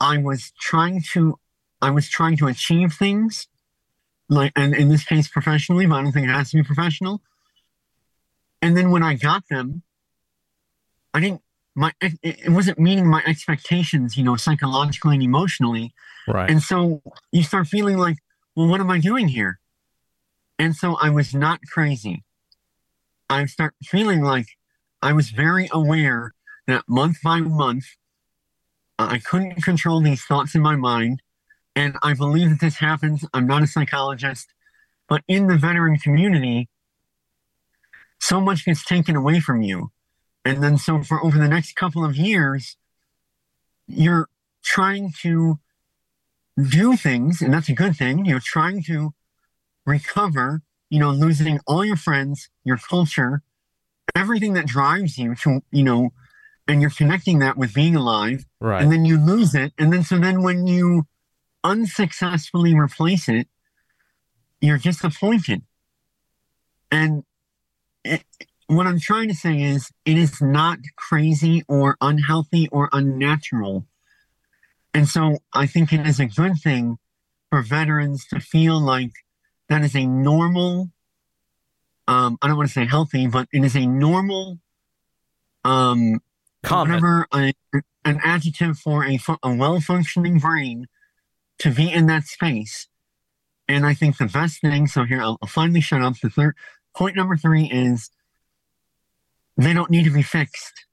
I 0.00 0.18
was 0.18 0.52
trying 0.60 1.02
to, 1.12 1.38
I 1.80 1.90
was 1.90 2.08
trying 2.08 2.36
to 2.38 2.48
achieve 2.48 2.92
things, 2.92 3.46
like, 4.28 4.52
and 4.56 4.74
in 4.74 4.88
this 4.88 5.04
case, 5.04 5.28
professionally, 5.28 5.86
but 5.86 5.94
I 5.94 6.02
don't 6.02 6.12
think 6.12 6.26
it 6.26 6.32
has 6.32 6.50
to 6.50 6.56
be 6.56 6.62
professional. 6.64 7.22
And 8.64 8.74
then 8.74 8.90
when 8.90 9.02
I 9.02 9.12
got 9.12 9.46
them, 9.50 9.82
I 11.12 11.20
didn't. 11.20 11.42
My 11.76 11.92
it 12.00 12.48
wasn't 12.48 12.78
meeting 12.78 13.06
my 13.06 13.22
expectations, 13.26 14.16
you 14.16 14.24
know, 14.24 14.36
psychologically 14.36 15.14
and 15.14 15.22
emotionally. 15.22 15.92
Right. 16.26 16.48
And 16.48 16.62
so 16.62 17.02
you 17.30 17.42
start 17.42 17.66
feeling 17.66 17.98
like, 17.98 18.16
well, 18.56 18.68
what 18.68 18.80
am 18.80 18.90
I 18.90 19.00
doing 19.00 19.28
here? 19.28 19.58
And 20.58 20.74
so 20.74 20.94
I 20.94 21.10
was 21.10 21.34
not 21.34 21.60
crazy. 21.70 22.22
I 23.28 23.44
start 23.46 23.74
feeling 23.82 24.22
like 24.22 24.46
I 25.02 25.12
was 25.12 25.28
very 25.28 25.68
aware 25.70 26.32
that 26.66 26.84
month 26.88 27.18
by 27.22 27.40
month, 27.40 27.84
I 28.98 29.18
couldn't 29.18 29.62
control 29.62 30.00
these 30.00 30.24
thoughts 30.24 30.54
in 30.54 30.62
my 30.62 30.76
mind. 30.76 31.20
And 31.76 31.96
I 32.02 32.14
believe 32.14 32.48
that 32.48 32.60
this 32.60 32.76
happens. 32.76 33.26
I'm 33.34 33.46
not 33.46 33.62
a 33.62 33.66
psychologist, 33.66 34.46
but 35.08 35.22
in 35.28 35.48
the 35.48 35.58
veteran 35.58 35.98
community, 35.98 36.68
so 38.20 38.40
much 38.40 38.64
gets 38.64 38.84
taken 38.84 39.16
away 39.16 39.40
from 39.40 39.62
you. 39.62 39.90
And 40.44 40.62
then, 40.62 40.78
so 40.78 41.02
for 41.02 41.24
over 41.24 41.38
the 41.38 41.48
next 41.48 41.74
couple 41.74 42.04
of 42.04 42.16
years, 42.16 42.76
you're 43.86 44.28
trying 44.62 45.12
to 45.22 45.58
do 46.58 46.96
things, 46.96 47.42
and 47.42 47.52
that's 47.52 47.68
a 47.68 47.74
good 47.74 47.96
thing. 47.96 48.24
You're 48.24 48.40
trying 48.40 48.82
to 48.84 49.14
recover, 49.84 50.62
you 50.90 50.98
know, 50.98 51.10
losing 51.10 51.60
all 51.66 51.84
your 51.84 51.96
friends, 51.96 52.48
your 52.62 52.76
culture, 52.76 53.42
everything 54.14 54.52
that 54.54 54.66
drives 54.66 55.18
you 55.18 55.34
to, 55.36 55.62
you 55.70 55.82
know, 55.82 56.12
and 56.68 56.80
you're 56.80 56.90
connecting 56.90 57.40
that 57.40 57.56
with 57.56 57.74
being 57.74 57.96
alive. 57.96 58.46
Right. 58.60 58.82
And 58.82 58.90
then 58.90 59.04
you 59.04 59.18
lose 59.18 59.54
it. 59.54 59.72
And 59.78 59.92
then, 59.92 60.02
so 60.02 60.18
then 60.18 60.42
when 60.42 60.66
you 60.66 61.06
unsuccessfully 61.62 62.74
replace 62.74 63.28
it, 63.28 63.48
you're 64.60 64.78
disappointed. 64.78 65.62
And 66.90 67.24
it, 68.04 68.24
what 68.66 68.86
I'm 68.86 69.00
trying 69.00 69.28
to 69.28 69.34
say 69.34 69.62
is 69.62 69.90
it 70.04 70.16
is 70.16 70.40
not 70.40 70.78
crazy 70.96 71.62
or 71.68 71.96
unhealthy 72.00 72.68
or 72.70 72.88
unnatural. 72.92 73.86
And 74.92 75.08
so 75.08 75.38
I 75.52 75.66
think 75.66 75.92
it 75.92 76.06
is 76.06 76.20
a 76.20 76.26
good 76.26 76.58
thing 76.62 76.98
for 77.50 77.62
veterans 77.62 78.26
to 78.28 78.40
feel 78.40 78.80
like 78.80 79.12
that 79.68 79.82
is 79.82 79.94
a 79.94 80.06
normal 80.06 80.90
um, 82.06 82.38
I 82.42 82.48
don't 82.48 82.56
want 82.56 82.68
to 82.68 82.72
say 82.72 82.86
healthy, 82.86 83.26
but 83.26 83.48
it 83.52 83.64
is 83.64 83.76
a 83.76 83.86
normal, 83.86 84.58
um, 85.64 86.20
Common. 86.62 86.94
whatever 86.94 87.26
a, 87.32 87.52
an 88.04 88.20
adjective 88.22 88.78
for 88.78 89.04
a, 89.04 89.18
a 89.42 89.54
well 89.54 89.80
functioning 89.80 90.38
brain 90.38 90.86
to 91.58 91.70
be 91.70 91.90
in 91.90 92.06
that 92.06 92.24
space. 92.24 92.88
And 93.68 93.86
I 93.86 93.94
think 93.94 94.18
the 94.18 94.26
best 94.26 94.60
thing, 94.60 94.86
so 94.86 95.04
here 95.04 95.22
I'll, 95.22 95.38
I'll 95.40 95.48
finally 95.48 95.80
shut 95.80 96.02
up. 96.02 96.18
The 96.20 96.28
third 96.28 96.54
point 96.96 97.16
number 97.16 97.36
three 97.36 97.70
is 97.70 98.10
they 99.56 99.72
don't 99.72 99.90
need 99.90 100.04
to 100.04 100.10
be 100.10 100.22
fixed. 100.22 100.86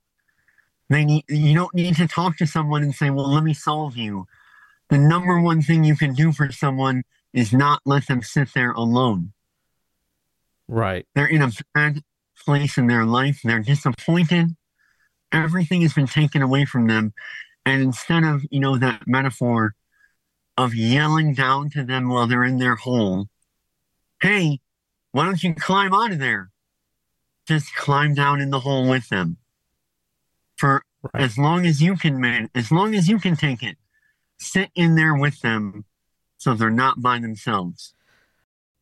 They 0.89 1.05
need 1.05 1.23
you 1.29 1.53
don't 1.53 1.73
need 1.73 1.95
to 1.97 2.07
talk 2.07 2.37
to 2.37 2.45
someone 2.45 2.83
and 2.83 2.93
say, 2.93 3.09
"Well, 3.09 3.31
let 3.31 3.43
me 3.43 3.53
solve 3.53 3.95
you." 3.95 4.27
The 4.89 4.97
number 4.97 5.39
one 5.39 5.61
thing 5.61 5.83
you 5.83 5.95
can 5.95 6.13
do 6.13 6.31
for 6.33 6.51
someone 6.51 7.03
is 7.33 7.53
not 7.53 7.81
let 7.85 8.07
them 8.07 8.21
sit 8.21 8.53
there 8.53 8.71
alone. 8.71 9.31
Right. 10.67 11.05
They're 11.15 11.27
in 11.27 11.41
a 11.41 11.51
bad 11.73 12.01
place 12.45 12.77
in 12.77 12.87
their 12.87 13.05
life. 13.05 13.39
They're 13.43 13.59
disappointed. 13.59 14.55
Everything 15.31 15.81
has 15.81 15.93
been 15.93 16.07
taken 16.07 16.41
away 16.41 16.65
from 16.65 16.87
them. 16.87 17.13
And 17.65 17.81
instead 17.81 18.23
of, 18.23 18.43
you 18.49 18.59
know, 18.59 18.77
that 18.77 19.07
metaphor 19.07 19.75
of 20.57 20.75
yelling 20.75 21.33
down 21.33 21.69
to 21.71 21.83
them 21.83 22.09
while 22.09 22.27
they're 22.27 22.43
in 22.43 22.57
their 22.57 22.75
hole, 22.75 23.27
hey, 24.21 24.59
why 25.11 25.25
don't 25.25 25.43
you 25.43 25.53
climb 25.53 25.93
out 25.93 26.11
of 26.11 26.19
there? 26.19 26.51
Just 27.47 27.75
climb 27.75 28.13
down 28.13 28.39
in 28.39 28.49
the 28.49 28.59
hole 28.61 28.89
with 28.89 29.09
them. 29.09 29.37
For 30.57 30.83
Right. 31.13 31.23
as 31.23 31.37
long 31.37 31.65
as 31.65 31.81
you 31.81 31.95
can 31.97 32.21
man, 32.21 32.49
as 32.53 32.71
long 32.71 32.93
as 32.93 33.09
you 33.09 33.17
can 33.17 33.35
take 33.35 33.63
it, 33.63 33.77
sit 34.37 34.69
in 34.75 34.95
there 34.95 35.15
with 35.15 35.41
them 35.41 35.85
so 36.37 36.53
they're 36.53 36.69
not 36.69 37.01
by 37.01 37.17
themselves. 37.19 37.95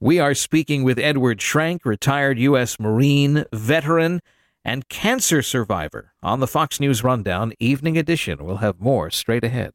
We 0.01 0.19
are 0.19 0.33
speaking 0.33 0.83
with 0.83 0.99
Edward 0.99 1.39
Schrank, 1.39 1.85
retired 1.85 2.37
U.S. 2.39 2.79
Marine, 2.79 3.45
veteran, 3.53 4.21
and 4.65 4.87
cancer 4.89 5.41
survivor 5.41 6.13
on 6.21 6.41
the 6.41 6.47
Fox 6.47 6.79
News 6.79 7.03
Rundown 7.03 7.53
Evening 7.59 7.97
Edition. 7.97 8.43
We'll 8.45 8.57
have 8.57 8.79
more 8.81 9.09
straight 9.09 9.43
ahead. 9.45 9.73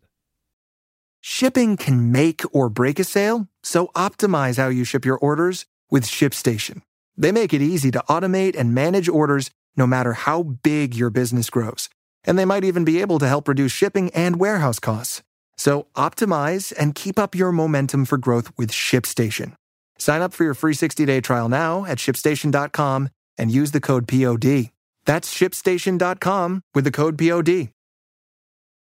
Shipping 1.20 1.78
can 1.78 2.12
make 2.12 2.42
or 2.52 2.68
break 2.68 2.98
a 2.98 3.04
sale, 3.04 3.48
so 3.62 3.86
optimize 3.94 4.58
how 4.58 4.68
you 4.68 4.84
ship 4.84 5.06
your 5.06 5.16
orders 5.16 5.64
with 5.94 6.04
ShipStation. 6.04 6.82
They 7.16 7.30
make 7.30 7.54
it 7.54 7.62
easy 7.62 7.92
to 7.92 8.02
automate 8.08 8.58
and 8.58 8.74
manage 8.74 9.08
orders 9.08 9.52
no 9.76 9.86
matter 9.86 10.14
how 10.14 10.42
big 10.42 10.92
your 10.92 11.08
business 11.08 11.48
grows. 11.48 11.88
And 12.24 12.36
they 12.36 12.44
might 12.44 12.64
even 12.64 12.84
be 12.84 13.00
able 13.00 13.20
to 13.20 13.28
help 13.28 13.46
reduce 13.46 13.70
shipping 13.70 14.10
and 14.10 14.40
warehouse 14.40 14.80
costs. 14.80 15.22
So 15.56 15.86
optimize 15.94 16.72
and 16.76 16.96
keep 16.96 17.16
up 17.16 17.36
your 17.36 17.52
momentum 17.52 18.06
for 18.06 18.18
growth 18.18 18.50
with 18.58 18.72
ShipStation. 18.72 19.54
Sign 19.96 20.20
up 20.20 20.34
for 20.34 20.42
your 20.42 20.54
free 20.54 20.74
60-day 20.74 21.20
trial 21.20 21.48
now 21.48 21.84
at 21.84 21.98
shipstation.com 21.98 23.08
and 23.38 23.52
use 23.52 23.70
the 23.70 23.80
code 23.80 24.08
POD. 24.08 24.70
That's 25.04 25.32
shipstation.com 25.32 26.62
with 26.74 26.82
the 26.82 26.90
code 26.90 27.16
POD. 27.16 27.68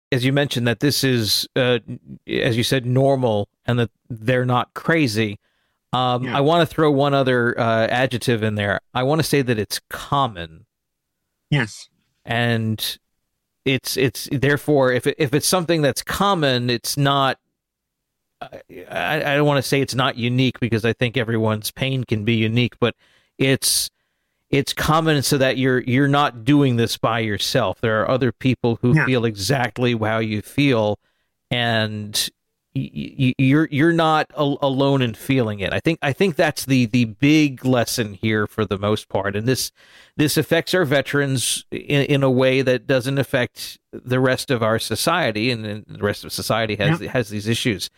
As 0.09 0.23
you 0.23 0.31
mentioned, 0.31 0.67
that 0.67 0.79
this 0.79 1.03
is, 1.03 1.49
uh, 1.57 1.79
as 2.29 2.55
you 2.55 2.63
said, 2.63 2.85
normal 2.85 3.49
and 3.65 3.77
that 3.77 3.89
they're 4.09 4.45
not 4.45 4.73
crazy. 4.73 5.37
Um, 5.93 6.23
Yeah. 6.23 6.37
I 6.37 6.41
want 6.41 6.67
to 6.67 6.73
throw 6.75 6.91
one 6.91 7.13
other 7.13 7.57
uh, 7.59 7.87
adjective 7.87 8.41
in 8.43 8.55
there. 8.55 8.79
I 8.93 9.03
want 9.03 9.19
to 9.19 9.23
say 9.27 9.41
that 9.41 9.57
it's 9.59 9.79
common. 9.89 10.65
Yes. 11.49 11.87
and 12.25 12.97
it's 13.65 13.95
it's 13.95 14.27
therefore 14.31 14.91
if 14.91 15.05
it, 15.07 15.15
if 15.19 15.33
it's 15.33 15.45
something 15.47 15.81
that's 15.81 16.01
common 16.01 16.69
it's 16.69 16.97
not 16.97 17.37
I, 18.41 18.51
I 19.33 19.35
don't 19.35 19.45
want 19.45 19.63
to 19.63 19.67
say 19.67 19.79
it's 19.81 19.95
not 19.95 20.17
unique 20.17 20.59
because 20.59 20.83
I 20.83 20.91
think 20.93 21.15
everyone's 21.15 21.71
pain 21.71 22.03
can 22.03 22.25
be 22.25 22.33
unique 22.35 22.73
but 22.79 22.95
it's 23.37 23.89
it's 24.49 24.73
common 24.73 25.21
so 25.23 25.37
that 25.37 25.57
you're 25.57 25.79
you're 25.81 26.07
not 26.09 26.43
doing 26.43 26.75
this 26.75 26.97
by 26.97 27.19
yourself 27.19 27.79
there 27.81 28.01
are 28.01 28.09
other 28.09 28.31
people 28.33 28.79
who 28.81 28.95
Yeah. 28.95 29.05
feel 29.05 29.23
exactly 29.25 29.93
how 29.97 30.17
you 30.19 30.41
feel 30.41 30.99
and 31.51 32.29
you're 32.75 33.67
you're 33.71 33.93
not 33.93 34.31
al- 34.37 34.57
alone 34.61 35.01
in 35.01 35.13
feeling 35.13 35.59
it. 35.59 35.73
I 35.73 35.79
think 35.79 35.99
I 36.01 36.11
think 36.11 36.35
that's 36.35 36.65
the 36.65 36.87
the 36.87 37.05
big 37.05 37.65
lesson 37.65 38.15
here 38.15 38.47
for 38.47 38.65
the 38.65 38.79
most 38.79 39.09
part, 39.09 39.35
and 39.35 39.47
this 39.47 39.71
this 40.17 40.37
affects 40.37 40.73
our 40.73 40.85
veterans 40.85 41.65
in, 41.71 42.03
in 42.05 42.23
a 42.23 42.31
way 42.31 42.61
that 42.61 42.87
doesn't 42.87 43.19
affect 43.19 43.79
the 43.91 44.19
rest 44.19 44.49
of 44.49 44.63
our 44.63 44.79
society, 44.79 45.51
and, 45.51 45.85
the 45.87 45.99
rest 45.99 46.23
of 46.25 46.33
society 46.33 46.75
has 46.75 46.99
has 46.99 47.29
these 47.29 47.47
issues. 47.47 47.89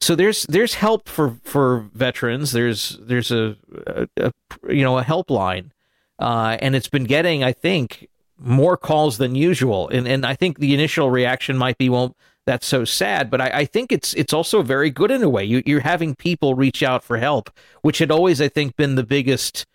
So 0.00 0.16
there's 0.16 0.42
there's 0.44 0.74
help 0.74 1.08
for 1.08 1.38
for 1.44 1.88
veterans. 1.94 2.52
There's 2.52 2.98
there's 3.00 3.30
a, 3.30 3.56
a, 3.86 4.08
a 4.16 4.32
you 4.68 4.82
know 4.82 4.98
a 4.98 5.04
helpline, 5.04 5.70
uh, 6.18 6.56
and 6.60 6.74
it's 6.74 6.88
been 6.88 7.04
getting 7.04 7.44
I 7.44 7.52
think 7.52 8.08
more 8.38 8.76
calls 8.76 9.18
than 9.18 9.34
usual. 9.34 9.88
And 9.88 10.06
and 10.06 10.26
I 10.26 10.34
think 10.34 10.58
the 10.58 10.74
initial 10.74 11.10
reaction 11.10 11.56
might 11.56 11.78
be, 11.78 11.88
well, 11.88 12.16
that's 12.46 12.66
so 12.66 12.84
sad. 12.84 13.30
But 13.30 13.40
I, 13.40 13.50
I 13.52 13.64
think 13.64 13.92
it's 13.92 14.14
it's 14.14 14.32
also 14.32 14.62
very 14.62 14.90
good 14.90 15.10
in 15.10 15.22
a 15.22 15.28
way. 15.28 15.44
You, 15.44 15.62
you're 15.66 15.80
having 15.80 16.14
people 16.14 16.54
reach 16.54 16.82
out 16.82 17.04
for 17.04 17.18
help, 17.18 17.50
which 17.82 17.98
had 17.98 18.10
always 18.10 18.40
I 18.40 18.48
think 18.48 18.76
been 18.76 18.94
the 18.94 19.04
biggest 19.04 19.66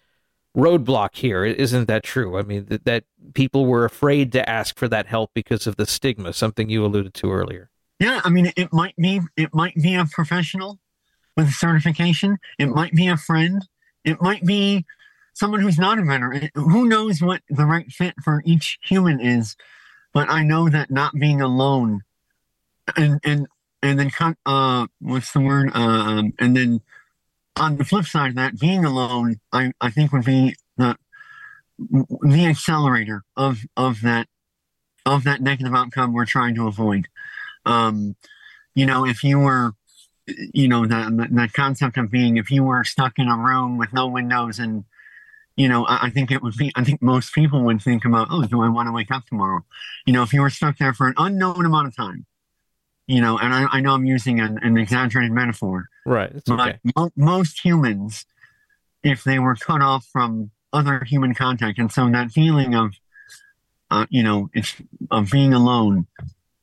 roadblock 0.56 1.16
here. 1.16 1.46
Isn't 1.46 1.88
that 1.88 2.04
true? 2.04 2.38
I 2.38 2.44
mean, 2.44 2.66
that, 2.66 2.86
that 2.86 3.04
people 3.34 3.66
were 3.66 3.86
afraid 3.86 4.32
to 4.34 4.50
ask 4.50 4.78
for 4.78 4.88
that 4.88 5.08
help 5.08 5.32
because 5.34 5.68
of 5.68 5.76
the 5.76 5.86
stigma, 5.86 6.34
something 6.34 6.70
you 6.70 6.86
alluded 6.86 7.14
to 7.16 7.32
earlier. 7.32 7.70
Yeah, 8.00 8.22
I 8.24 8.30
mean, 8.30 8.52
it 8.56 8.74
might 8.74 8.96
be 8.96 9.22
it 9.38 9.54
might 9.54 9.76
be 9.76 9.96
a 9.96 10.06
professional 10.06 10.80
with 11.38 11.50
a 11.50 11.52
certification. 11.52 12.38
It 12.58 12.68
might 12.68 12.94
be 12.94 13.08
a 13.08 13.18
friend. 13.18 13.66
It 14.04 14.22
might 14.22 14.44
be 14.46 14.86
someone 15.34 15.60
who's 15.60 15.78
not 15.78 16.00
a 16.00 16.04
veteran. 16.04 16.50
Who 16.56 16.88
knows 16.88 17.22
what 17.22 17.42
the 17.50 17.66
right 17.66 17.90
fit 17.92 18.16
for 18.24 18.42
each 18.46 18.80
human 18.82 19.20
is? 19.20 19.56
But 20.14 20.30
I 20.30 20.44
know 20.44 20.68
that 20.70 20.92
not 20.92 21.14
being 21.14 21.42
alone, 21.42 22.02
and 22.96 23.20
and 23.24 23.48
and 23.82 24.00
then 24.00 24.12
uh, 24.46 24.88
what's 25.00 25.32
the 25.32 25.40
word? 25.40 25.72
Um, 25.74 26.34
and 26.40 26.56
then 26.56 26.82
on 27.56 27.78
the 27.78 27.86
flip 27.86 28.06
side 28.06 28.30
of 28.30 28.36
that, 28.36 28.60
being 28.60 28.86
alone, 28.86 29.40
I, 29.52 29.72
I 29.82 29.90
think 29.90 30.12
would 30.12 30.26
be 30.26 30.56
the 30.78 30.98
the 31.78 32.46
accelerator 32.46 33.24
of 33.36 33.62
of 33.76 34.02
that 34.02 34.28
of 35.06 35.24
that 35.24 35.42
negative 35.42 35.74
outcome 35.74 36.14
we're 36.14 36.26
trying 36.26 36.56
to 36.56 36.68
avoid. 36.68 37.08
Um, 37.66 38.16
you 38.76 38.86
know, 38.86 39.06
if 39.06 39.24
you 39.24 39.40
were, 39.40 39.74
you 40.28 40.68
know, 40.68 40.86
the, 40.86 41.28
the 41.32 41.50
concept 41.54 41.98
of 41.98 42.12
being, 42.12 42.38
if 42.38 42.52
you 42.52 42.64
were 42.64 42.84
stuck 42.84 43.14
in 43.18 43.28
a 43.28 43.36
room 43.36 43.78
with 43.78 43.94
no 43.94 44.08
windows 44.08 44.60
and, 44.60 44.86
you 45.56 45.68
know, 45.68 45.86
I, 45.86 46.08
I 46.08 46.10
think 46.10 46.32
it 46.32 46.42
would 46.42 46.56
be, 46.56 46.72
I 46.76 46.84
think 46.84 47.02
most 47.02 47.34
people 47.34 47.64
would 47.64 47.82
think 47.82 48.06
about, 48.06 48.28
oh, 48.32 48.44
do 48.44 48.62
I 48.62 48.70
want 48.70 48.88
to 48.88 48.94
wake 48.94 49.12
up 49.12 49.26
tomorrow? 49.26 49.66
You 50.06 50.14
know, 50.14 50.24
if 50.24 50.34
you 50.34 50.42
were 50.42 50.50
stuck 50.50 50.78
there 50.78 50.94
for 50.94 51.08
an 51.08 51.16
unknown 51.18 51.66
amount 51.66 51.88
of 51.88 51.96
time, 51.96 52.26
you 53.08 53.22
know, 53.22 53.38
and 53.38 53.54
I, 53.54 53.66
I 53.72 53.82
know 53.82 53.94
I'm 53.94 54.06
using 54.06 54.40
an, 54.40 54.60
an 54.62 54.78
exaggerated 54.78 55.32
metaphor. 55.32 55.88
Right. 56.06 56.32
It's 56.34 56.48
but 56.48 56.60
okay. 56.60 56.80
mo- 56.96 57.12
most 57.16 57.64
humans, 57.64 58.26
if 59.04 59.24
they 59.24 59.40
were 59.40 59.56
cut 59.56 59.82
off 59.82 60.06
from 60.12 60.52
other 60.74 61.04
human 61.04 61.34
contact, 61.34 61.80
and 61.80 61.92
so 61.92 62.10
that 62.10 62.32
feeling 62.32 62.76
of, 62.76 62.94
uh, 63.90 64.06
you 64.10 64.24
know, 64.24 64.50
of 65.10 65.32
being 65.32 65.54
alone, 65.54 66.08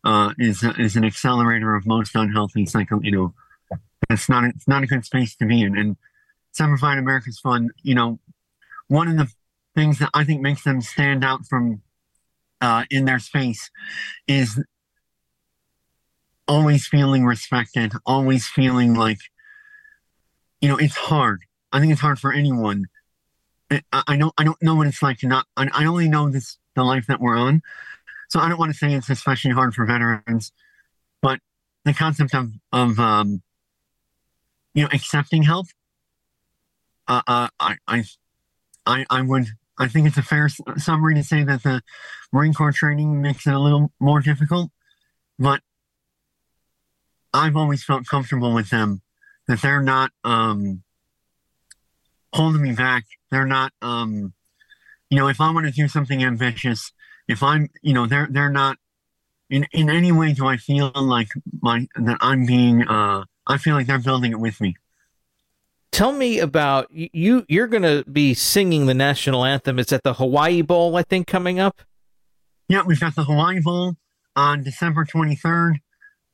uh, 0.05 0.33
is 0.39 0.65
is 0.79 0.97
an 0.97 1.05
accelerator 1.05 1.75
of 1.75 1.87
most 1.87 2.15
unhealthy 2.15 2.65
cycle. 2.65 3.05
You 3.05 3.11
know, 3.13 3.35
it's 4.09 4.29
not 4.29 4.45
it's 4.45 4.69
not 4.69 4.83
a 4.83 4.87
good 4.87 5.05
space 5.05 5.37
to 5.37 5.47
be 5.47 5.63
in. 5.63 5.77
And 5.77 5.97
Semper 6.53 6.79
America's 6.87 7.39
Fund. 7.41 7.73
You 7.83 7.95
know, 7.95 8.19
one 8.87 9.09
of 9.09 9.17
the 9.17 9.31
things 9.75 9.99
that 9.99 10.11
I 10.15 10.25
think 10.25 10.41
makes 10.41 10.65
them 10.65 10.81
stand 10.81 11.25
out 11.25 11.47
from 11.47 11.83
uh, 12.61 12.85
in 12.91 13.05
their 13.05 13.19
space 13.19 13.71
is 14.27 14.63
always 16.49 16.87
feeling 16.87 17.25
respected, 17.25 17.93
always 18.07 18.49
feeling 18.49 18.95
like, 18.95 19.21
you 20.61 20.69
know, 20.69 20.79
it's 20.79 20.97
hard. 20.97 21.43
I 21.71 21.79
think 21.79 21.93
it's 21.93 22.01
hard 22.01 22.19
for 22.19 22.33
anyone. 22.33 22.87
I, 23.93 24.17
don't 24.17 24.33
I 24.39 24.45
don't 24.45 24.61
know 24.63 24.75
what 24.75 24.87
it's 24.87 25.03
like 25.03 25.19
to 25.19 25.29
not. 25.29 25.45
I, 25.55 25.69
I 25.73 25.85
only 25.85 26.09
know 26.09 26.31
this 26.31 26.57
the 26.75 26.83
life 26.83 27.07
that 27.07 27.21
we're 27.21 27.37
on, 27.37 27.61
so 28.29 28.41
I 28.41 28.49
don't 28.49 28.59
want 28.59 28.73
to 28.73 28.79
say 28.79 28.95
it's 28.95 29.11
especially 29.11 29.51
hard 29.51 29.75
for 29.75 29.85
veterans, 29.85 30.53
but 31.21 31.41
the 31.85 31.93
concept 31.93 32.35
of 32.35 32.53
of 32.73 32.99
um, 32.99 33.43
you 34.73 34.85
know 34.85 34.89
accepting 34.91 35.43
help. 35.43 35.67
Uh, 37.07 37.21
uh, 37.27 37.49
I, 37.61 37.77
I 37.87 38.05
I 38.87 39.05
I 39.11 39.21
would 39.21 39.49
I 39.79 39.87
think 39.87 40.07
it's 40.07 40.17
a 40.17 40.23
fair 40.23 40.49
summary 40.79 41.15
to 41.15 41.23
say 41.23 41.45
that 41.45 41.63
the 41.63 41.83
Marine 42.33 42.55
Corps 42.55 42.73
training 42.73 43.21
makes 43.21 43.47
it 43.47 43.53
a 43.53 43.59
little 43.59 43.93
more 44.01 44.21
difficult, 44.21 44.71
but 45.39 45.61
I've 47.33 47.57
always 47.57 47.85
felt 47.85 48.07
comfortable 48.07 48.55
with 48.55 48.71
them 48.71 49.03
that 49.47 49.61
they're 49.63 49.83
not 49.83 50.11
um, 50.25 50.83
holding 52.33 52.63
me 52.63 52.73
back. 52.73 53.05
They're 53.31 53.47
not, 53.47 53.73
um, 53.83 54.33
you 55.11 55.19
know, 55.19 55.29
if 55.29 55.41
I 55.41 55.51
want 55.53 55.67
to 55.67 55.73
do 55.73 55.89
something 55.89 56.23
ambitious, 56.23 56.93
if 57.27 57.43
I'm, 57.43 57.69
you 57.83 57.95
know, 57.95 58.07
they're 58.07 58.29
they're 58.31 58.51
not 58.51 58.77
in 59.51 59.67
in 59.73 59.91
any 59.91 60.13
way 60.13 60.33
do 60.33 60.47
I 60.47 60.57
feel 60.57 60.93
like 60.95 61.29
my 61.63 61.87
that 61.97 62.19
I'm 62.21 62.47
being. 62.47 62.83
Uh, 62.87 63.25
I 63.47 63.57
feel 63.57 63.75
like 63.75 63.87
they're 63.87 63.99
building 63.99 64.33
it 64.33 64.41
with 64.41 64.61
me. 64.61 64.77
Tell 65.91 66.13
me 66.13 66.39
about 66.39 66.89
you. 66.91 67.45
You're 67.49 67.67
going 67.67 67.83
to 67.83 68.05
be 68.11 68.35
singing 68.35 68.87
the 68.87 68.95
national 68.95 69.45
anthem. 69.45 69.79
It's 69.79 69.93
at 69.93 70.03
the 70.03 70.15
Hawaii 70.15 70.61
Bowl, 70.61 70.97
I 70.97 71.03
think, 71.03 71.27
coming 71.27 71.59
up. 71.59 71.81
Yeah, 72.69 72.83
we've 72.87 73.01
got 73.01 73.15
the 73.15 73.25
Hawaii 73.25 73.61
Bowl 73.61 73.95
on 74.37 74.63
December 74.63 75.07
23rd. 75.07 75.77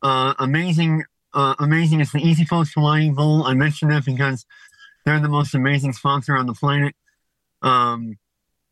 Uh, 0.05 0.35
amazing, 0.39 1.03
uh, 1.33 1.55
amazing. 1.59 2.03
It's 2.03 2.13
the 2.13 2.19
Easy 2.19 2.45
EasyPost 2.45 2.75
Hawaii 2.75 3.09
Bowl. 3.09 3.45
I 3.45 3.55
mentioned 3.55 3.91
that 3.91 4.05
because 4.05 4.45
they're 5.07 5.19
the 5.19 5.31
most 5.31 5.55
amazing 5.55 5.95
sponsor 5.95 6.37
on 6.37 6.45
the 6.45 6.53
planet. 6.53 6.95
Um, 7.63 8.19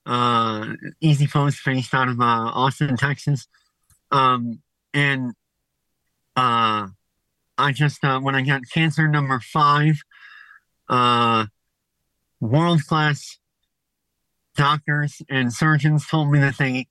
uh, 0.04 0.74
EasyPost, 1.02 1.64
based 1.64 1.94
out 1.94 2.08
of 2.08 2.20
uh, 2.20 2.24
Austin, 2.24 2.98
Texas. 2.98 3.48
Um, 4.10 4.60
and 4.92 5.32
uh, 6.36 6.88
I 7.56 7.72
just 7.72 8.04
uh, 8.04 8.20
when 8.20 8.34
I 8.34 8.42
got 8.42 8.60
cancer 8.70 9.08
number 9.08 9.40
five, 9.40 10.02
uh, 10.90 11.46
world 12.40 12.82
class 12.86 13.38
doctors 14.54 15.22
and 15.30 15.50
surgeons 15.50 16.06
told 16.06 16.30
me 16.30 16.40
that 16.40 16.58
they, 16.58 16.88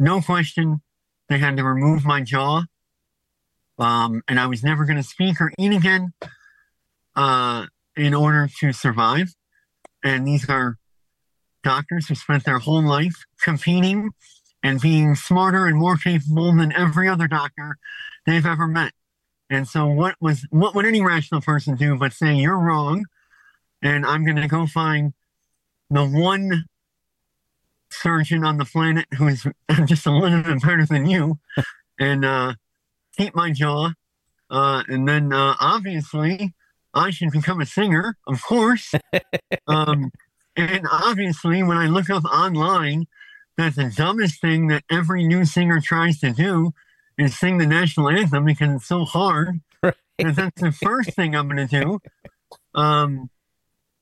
no 0.00 0.20
question, 0.20 0.82
they 1.28 1.38
had 1.38 1.56
to 1.58 1.62
remove 1.62 2.04
my 2.04 2.22
jaw 2.22 2.64
um, 3.78 4.22
and 4.28 4.38
I 4.38 4.46
was 4.46 4.62
never 4.62 4.84
going 4.84 4.96
to 4.96 5.02
speak 5.02 5.40
or 5.40 5.52
eat 5.58 5.72
again 5.72 6.12
uh, 7.16 7.66
in 7.96 8.14
order 8.14 8.48
to 8.60 8.72
survive. 8.72 9.34
And 10.02 10.26
these 10.26 10.48
are 10.48 10.76
doctors 11.62 12.08
who 12.08 12.14
spent 12.14 12.44
their 12.44 12.58
whole 12.58 12.82
life 12.82 13.24
competing 13.40 14.10
and 14.62 14.80
being 14.80 15.14
smarter 15.14 15.66
and 15.66 15.76
more 15.76 15.96
capable 15.96 16.54
than 16.54 16.72
every 16.72 17.08
other 17.08 17.26
doctor 17.26 17.76
they've 18.26 18.46
ever 18.46 18.66
met. 18.66 18.92
And 19.50 19.68
so, 19.68 19.86
what 19.86 20.16
was 20.20 20.46
what 20.50 20.74
would 20.74 20.86
any 20.86 21.02
rational 21.02 21.40
person 21.40 21.76
do 21.76 21.96
but 21.96 22.12
say 22.12 22.34
you're 22.34 22.58
wrong, 22.58 23.04
and 23.82 24.06
I'm 24.06 24.24
going 24.24 24.36
to 24.36 24.48
go 24.48 24.66
find 24.66 25.12
the 25.90 26.04
one 26.04 26.64
surgeon 27.90 28.42
on 28.42 28.56
the 28.56 28.64
planet 28.64 29.06
who 29.16 29.28
is 29.28 29.46
just 29.84 30.06
a 30.06 30.10
little 30.10 30.42
bit 30.42 30.62
better 30.62 30.86
than 30.86 31.06
you, 31.06 31.38
and 32.00 32.24
uh, 32.24 32.54
keep 33.16 33.34
my 33.34 33.50
jaw. 33.50 33.92
Uh, 34.50 34.82
and 34.88 35.08
then 35.08 35.32
uh, 35.32 35.54
obviously, 35.60 36.54
I 36.92 37.10
should 37.10 37.30
become 37.30 37.60
a 37.60 37.66
singer, 37.66 38.16
of 38.26 38.42
course. 38.42 38.94
um, 39.66 40.10
and 40.56 40.86
obviously, 40.90 41.62
when 41.62 41.76
I 41.76 41.86
look 41.86 42.10
up 42.10 42.24
online, 42.24 43.06
that 43.56 43.74
the 43.74 43.92
dumbest 43.94 44.40
thing 44.40 44.68
that 44.68 44.84
every 44.90 45.26
new 45.26 45.44
singer 45.44 45.80
tries 45.80 46.18
to 46.20 46.32
do 46.32 46.72
is 47.18 47.38
sing 47.38 47.58
the 47.58 47.66
national 47.66 48.08
anthem 48.08 48.44
because 48.44 48.76
it's 48.76 48.86
so 48.86 49.04
hard. 49.04 49.60
Right. 49.82 49.94
That's 50.18 50.60
the 50.60 50.72
first 50.72 51.12
thing 51.14 51.34
I'm 51.34 51.48
going 51.48 51.66
to 51.68 51.80
do. 51.82 52.00
Um, 52.74 53.30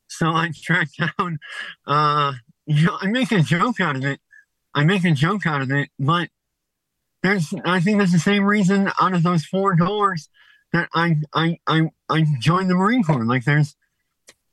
so 0.08 0.28
I 0.28 0.50
tracked 0.54 0.98
down, 1.18 1.38
uh, 1.86 2.34
you 2.66 2.86
know, 2.86 2.98
I 3.00 3.06
make 3.06 3.32
a 3.32 3.40
joke 3.40 3.80
out 3.80 3.96
of 3.96 4.04
it. 4.04 4.20
I 4.74 4.84
make 4.84 5.04
a 5.04 5.12
joke 5.12 5.46
out 5.46 5.62
of 5.62 5.70
it, 5.70 5.90
but 5.98 6.28
there's 7.22 7.52
I 7.64 7.80
think 7.80 7.98
that's 7.98 8.12
the 8.12 8.18
same 8.18 8.44
reason 8.44 8.90
out 9.00 9.14
of 9.14 9.22
those 9.22 9.44
four 9.44 9.74
doors 9.74 10.28
that 10.72 10.88
I 10.94 11.16
I 11.32 11.58
I 11.66 11.90
I 12.08 12.24
joined 12.38 12.70
the 12.70 12.74
Marine 12.74 13.02
Corps. 13.02 13.24
Like 13.24 13.44
there's 13.44 13.76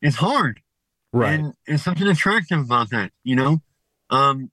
it's 0.02 0.18
hard. 0.18 0.62
Right. 1.12 1.40
And 1.40 1.54
there's 1.68 1.84
something 1.84 2.08
attractive 2.08 2.60
about 2.60 2.92
that, 2.92 3.12
you 3.24 3.36
know? 3.36 3.62
Um 4.10 4.52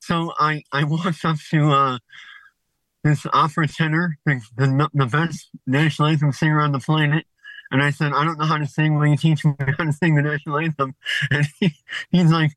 so 0.00 0.32
I 0.38 0.62
I 0.72 0.84
walked 0.84 1.24
up 1.24 1.36
to 1.50 1.70
uh 1.72 1.98
this 3.04 3.26
opera 3.32 3.68
tenor, 3.68 4.18
the, 4.26 4.40
the, 4.56 4.88
the 4.92 5.06
best 5.06 5.48
national 5.66 6.08
anthem 6.08 6.32
singer 6.32 6.60
on 6.60 6.72
the 6.72 6.80
planet. 6.80 7.26
And 7.70 7.82
I 7.82 7.90
said, 7.90 8.12
I 8.12 8.24
don't 8.24 8.38
know 8.38 8.46
how 8.46 8.58
to 8.58 8.66
sing. 8.66 8.98
Will 8.98 9.06
you 9.06 9.16
teach 9.16 9.44
me 9.44 9.54
how 9.58 9.84
to 9.84 9.92
sing 9.92 10.14
the 10.14 10.22
national 10.22 10.58
anthem? 10.58 10.94
And 11.30 11.46
he, 11.60 11.74
he's 12.10 12.30
like, 12.30 12.52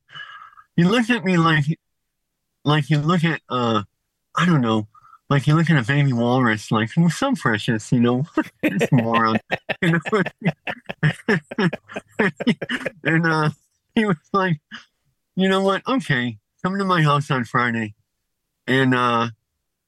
he 0.75 0.83
looked 0.83 1.09
at 1.09 1.25
me 1.25 1.37
like, 1.37 1.65
like 2.63 2.89
you 2.89 2.99
look 2.99 3.23
at, 3.23 3.41
uh, 3.49 3.83
I 4.35 4.45
don't 4.45 4.61
know, 4.61 4.87
like 5.31 5.47
you 5.47 5.55
look 5.55 5.69
at 5.69 5.81
a 5.81 5.87
baby 5.87 6.11
walrus, 6.11 6.71
like 6.71 6.89
oh, 6.99 7.07
so 7.07 7.33
precious, 7.33 7.89
you 7.93 8.01
know, 8.01 8.25
this 8.61 8.91
moron. 8.91 9.39
You 9.81 9.93
know? 9.93 9.99
and 13.03 13.25
uh, 13.25 13.49
he 13.95 14.05
was 14.05 14.17
like, 14.33 14.59
you 15.35 15.47
know 15.47 15.63
what? 15.63 15.81
Okay, 15.87 16.37
come 16.61 16.77
to 16.77 16.83
my 16.83 17.01
house 17.01 17.31
on 17.31 17.45
Friday, 17.45 17.95
and 18.67 18.93
uh, 18.93 19.29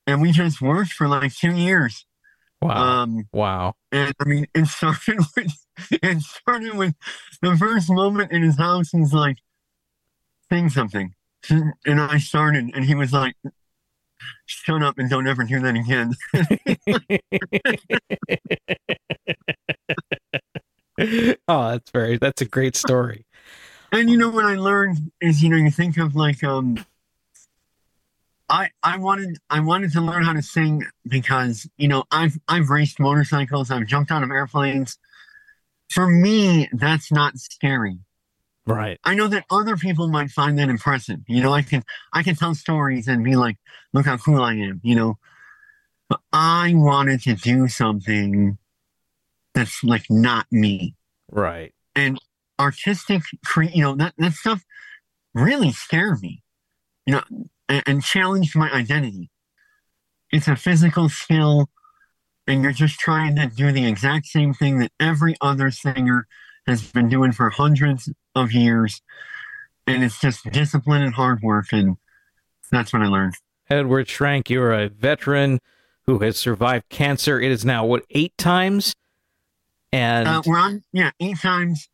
and 0.07 0.21
we 0.21 0.31
just 0.31 0.61
worked 0.61 0.93
for 0.93 1.07
like 1.07 1.35
two 1.35 1.51
years. 1.51 2.05
Wow! 2.61 3.01
Um, 3.01 3.27
wow! 3.33 3.75
And 3.91 4.13
I 4.19 4.23
mean, 4.23 4.47
it 4.55 4.65
started 4.67 5.19
with 5.35 5.53
it 5.91 6.21
started 6.21 6.75
with 6.75 6.95
the 7.41 7.55
first 7.57 7.91
moment 7.91 8.31
in 8.31 8.41
his 8.41 8.57
house. 8.57 8.91
He's 8.91 9.13
like, 9.13 9.37
sing 10.49 10.69
something, 10.69 11.13
and 11.49 12.01
I 12.01 12.17
started, 12.17 12.71
and 12.73 12.85
he 12.85 12.95
was 12.95 13.11
like, 13.13 13.35
shut 14.45 14.81
up 14.83 14.97
and 14.97 15.09
don't 15.09 15.27
ever 15.27 15.43
do 15.43 15.59
that 15.59 15.75
again. 15.75 16.13
oh, 21.47 21.71
that's 21.71 21.91
very 21.91 22.17
that's 22.17 22.41
a 22.41 22.45
great 22.45 22.75
story. 22.75 23.25
And 23.91 24.09
you 24.09 24.17
know 24.17 24.29
what 24.29 24.45
I 24.45 24.55
learned 24.55 25.11
is, 25.21 25.43
you 25.43 25.49
know, 25.49 25.57
you 25.57 25.71
think 25.71 25.97
of 25.97 26.15
like 26.15 26.43
um 26.43 26.83
I 28.49 28.69
I 28.81 28.97
wanted 28.97 29.37
I 29.49 29.59
wanted 29.59 29.91
to 29.93 30.01
learn 30.01 30.23
how 30.23 30.33
to 30.33 30.41
sing 30.41 30.85
because, 31.07 31.67
you 31.77 31.87
know, 31.87 32.03
I've 32.11 32.37
I've 32.47 32.69
raced 32.69 32.99
motorcycles, 32.99 33.71
I've 33.71 33.87
jumped 33.87 34.11
out 34.11 34.23
of 34.23 34.31
airplanes. 34.31 34.97
For 35.89 36.07
me, 36.07 36.69
that's 36.73 37.11
not 37.11 37.37
scary. 37.37 37.99
Right. 38.65 38.99
I 39.03 39.13
know 39.13 39.27
that 39.27 39.45
other 39.49 39.75
people 39.75 40.07
might 40.07 40.29
find 40.29 40.57
that 40.57 40.69
impressive. 40.69 41.19
You 41.27 41.43
know, 41.43 41.53
I 41.53 41.63
can 41.63 41.83
I 42.13 42.23
can 42.23 42.35
tell 42.35 42.55
stories 42.55 43.07
and 43.07 43.23
be 43.23 43.35
like, 43.35 43.57
look 43.91 44.05
how 44.05 44.17
cool 44.17 44.41
I 44.41 44.53
am, 44.53 44.79
you 44.83 44.95
know. 44.95 45.17
But 46.09 46.21
I 46.31 46.73
wanted 46.75 47.21
to 47.23 47.33
do 47.35 47.67
something 47.67 48.57
that's 49.53 49.83
like 49.83 50.05
not 50.09 50.45
me. 50.51 50.95
Right. 51.29 51.73
And 51.95 52.17
artistic 52.59 53.23
cre- 53.45 53.63
you 53.63 53.83
know, 53.83 53.95
that 53.95 54.13
that 54.17 54.33
stuff 54.33 54.63
really 55.33 55.71
scared 55.71 56.21
me. 56.21 56.41
You 57.05 57.15
know, 57.15 57.23
and, 57.67 57.83
and 57.85 58.03
challenged 58.03 58.55
my 58.55 58.71
identity. 58.71 59.29
It's 60.31 60.47
a 60.47 60.55
physical 60.55 61.09
skill 61.09 61.69
and 62.47 62.63
you're 62.63 62.71
just 62.71 62.99
trying 62.99 63.35
to 63.35 63.47
do 63.47 63.71
the 63.71 63.85
exact 63.85 64.25
same 64.25 64.53
thing 64.53 64.79
that 64.79 64.91
every 64.99 65.35
other 65.41 65.71
singer 65.71 66.27
has 66.65 66.91
been 66.91 67.09
doing 67.09 67.31
for 67.31 67.49
hundreds 67.49 68.09
of 68.35 68.51
years. 68.51 69.01
And 69.85 70.03
it's 70.03 70.19
just 70.19 70.49
discipline 70.51 71.01
and 71.01 71.13
hard 71.13 71.41
work. 71.41 71.67
And 71.71 71.97
that's 72.71 72.93
what 72.93 73.01
I 73.01 73.07
learned. 73.07 73.35
Edward 73.69 74.07
Schrank, 74.07 74.49
you're 74.49 74.73
a 74.73 74.89
veteran 74.89 75.59
who 76.05 76.19
has 76.19 76.37
survived 76.37 76.89
cancer. 76.89 77.39
It 77.39 77.51
is 77.51 77.63
now, 77.63 77.85
what, 77.85 78.03
eight 78.09 78.37
times? 78.37 78.93
And 79.91 80.27
uh, 80.27 80.41
we're 80.45 80.57
on, 80.57 80.83
yeah, 80.91 81.11
eight 81.19 81.39
times. 81.39 81.87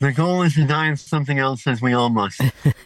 The 0.00 0.12
goal 0.12 0.42
is 0.42 0.54
to 0.54 0.66
die 0.66 0.88
of 0.88 1.00
something 1.00 1.38
else, 1.38 1.66
as 1.66 1.80
we 1.80 1.92
all 1.92 2.08
must. 2.08 2.40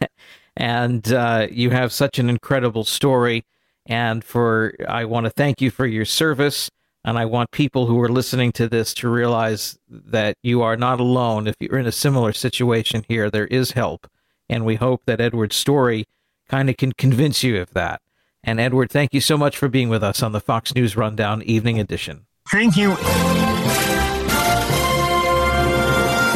and 0.57 1.11
uh, 1.11 1.47
you 1.51 1.71
have 1.71 1.93
such 1.93 2.19
an 2.19 2.29
incredible 2.29 2.85
story. 2.85 3.45
And 3.87 4.23
for, 4.23 4.75
I 4.87 5.05
want 5.07 5.25
to 5.25 5.31
thank 5.31 5.61
you 5.63 5.71
for 5.71 5.87
your 5.87 6.05
service. 6.05 6.69
And 7.07 7.17
I 7.17 7.25
want 7.25 7.53
people 7.53 7.87
who 7.87 8.01
are 8.03 8.09
listening 8.09 8.51
to 8.53 8.69
this 8.69 8.93
to 8.95 9.09
realize 9.09 9.79
that 9.89 10.37
you 10.43 10.61
are 10.63 10.77
not 10.77 10.99
alone. 10.99 11.47
If 11.47 11.55
you're 11.61 11.79
in 11.79 11.87
a 11.87 11.93
similar 11.93 12.33
situation 12.33 13.05
here, 13.09 13.31
there 13.31 13.47
is 13.47 13.71
help. 13.71 14.11
And 14.49 14.67
we 14.67 14.75
hope 14.75 15.03
that 15.07 15.21
Edward's 15.21 15.55
story 15.55 16.07
kind 16.49 16.69
of 16.69 16.77
can 16.77 16.93
convince 16.93 17.45
you 17.45 17.61
of 17.63 17.73
that. 17.75 18.03
And 18.43 18.59
Edward, 18.59 18.91
thank 18.91 19.15
you 19.15 19.21
so 19.21 19.39
much 19.39 19.57
for 19.57 19.69
being 19.69 19.89
with 19.89 20.03
us 20.03 20.21
on 20.21 20.33
the 20.33 20.41
Fox 20.41 20.75
News 20.75 20.97
Rundown 20.97 21.43
Evening 21.43 21.79
Edition. 21.79 22.27
Thank 22.51 22.77
you. 22.77 22.97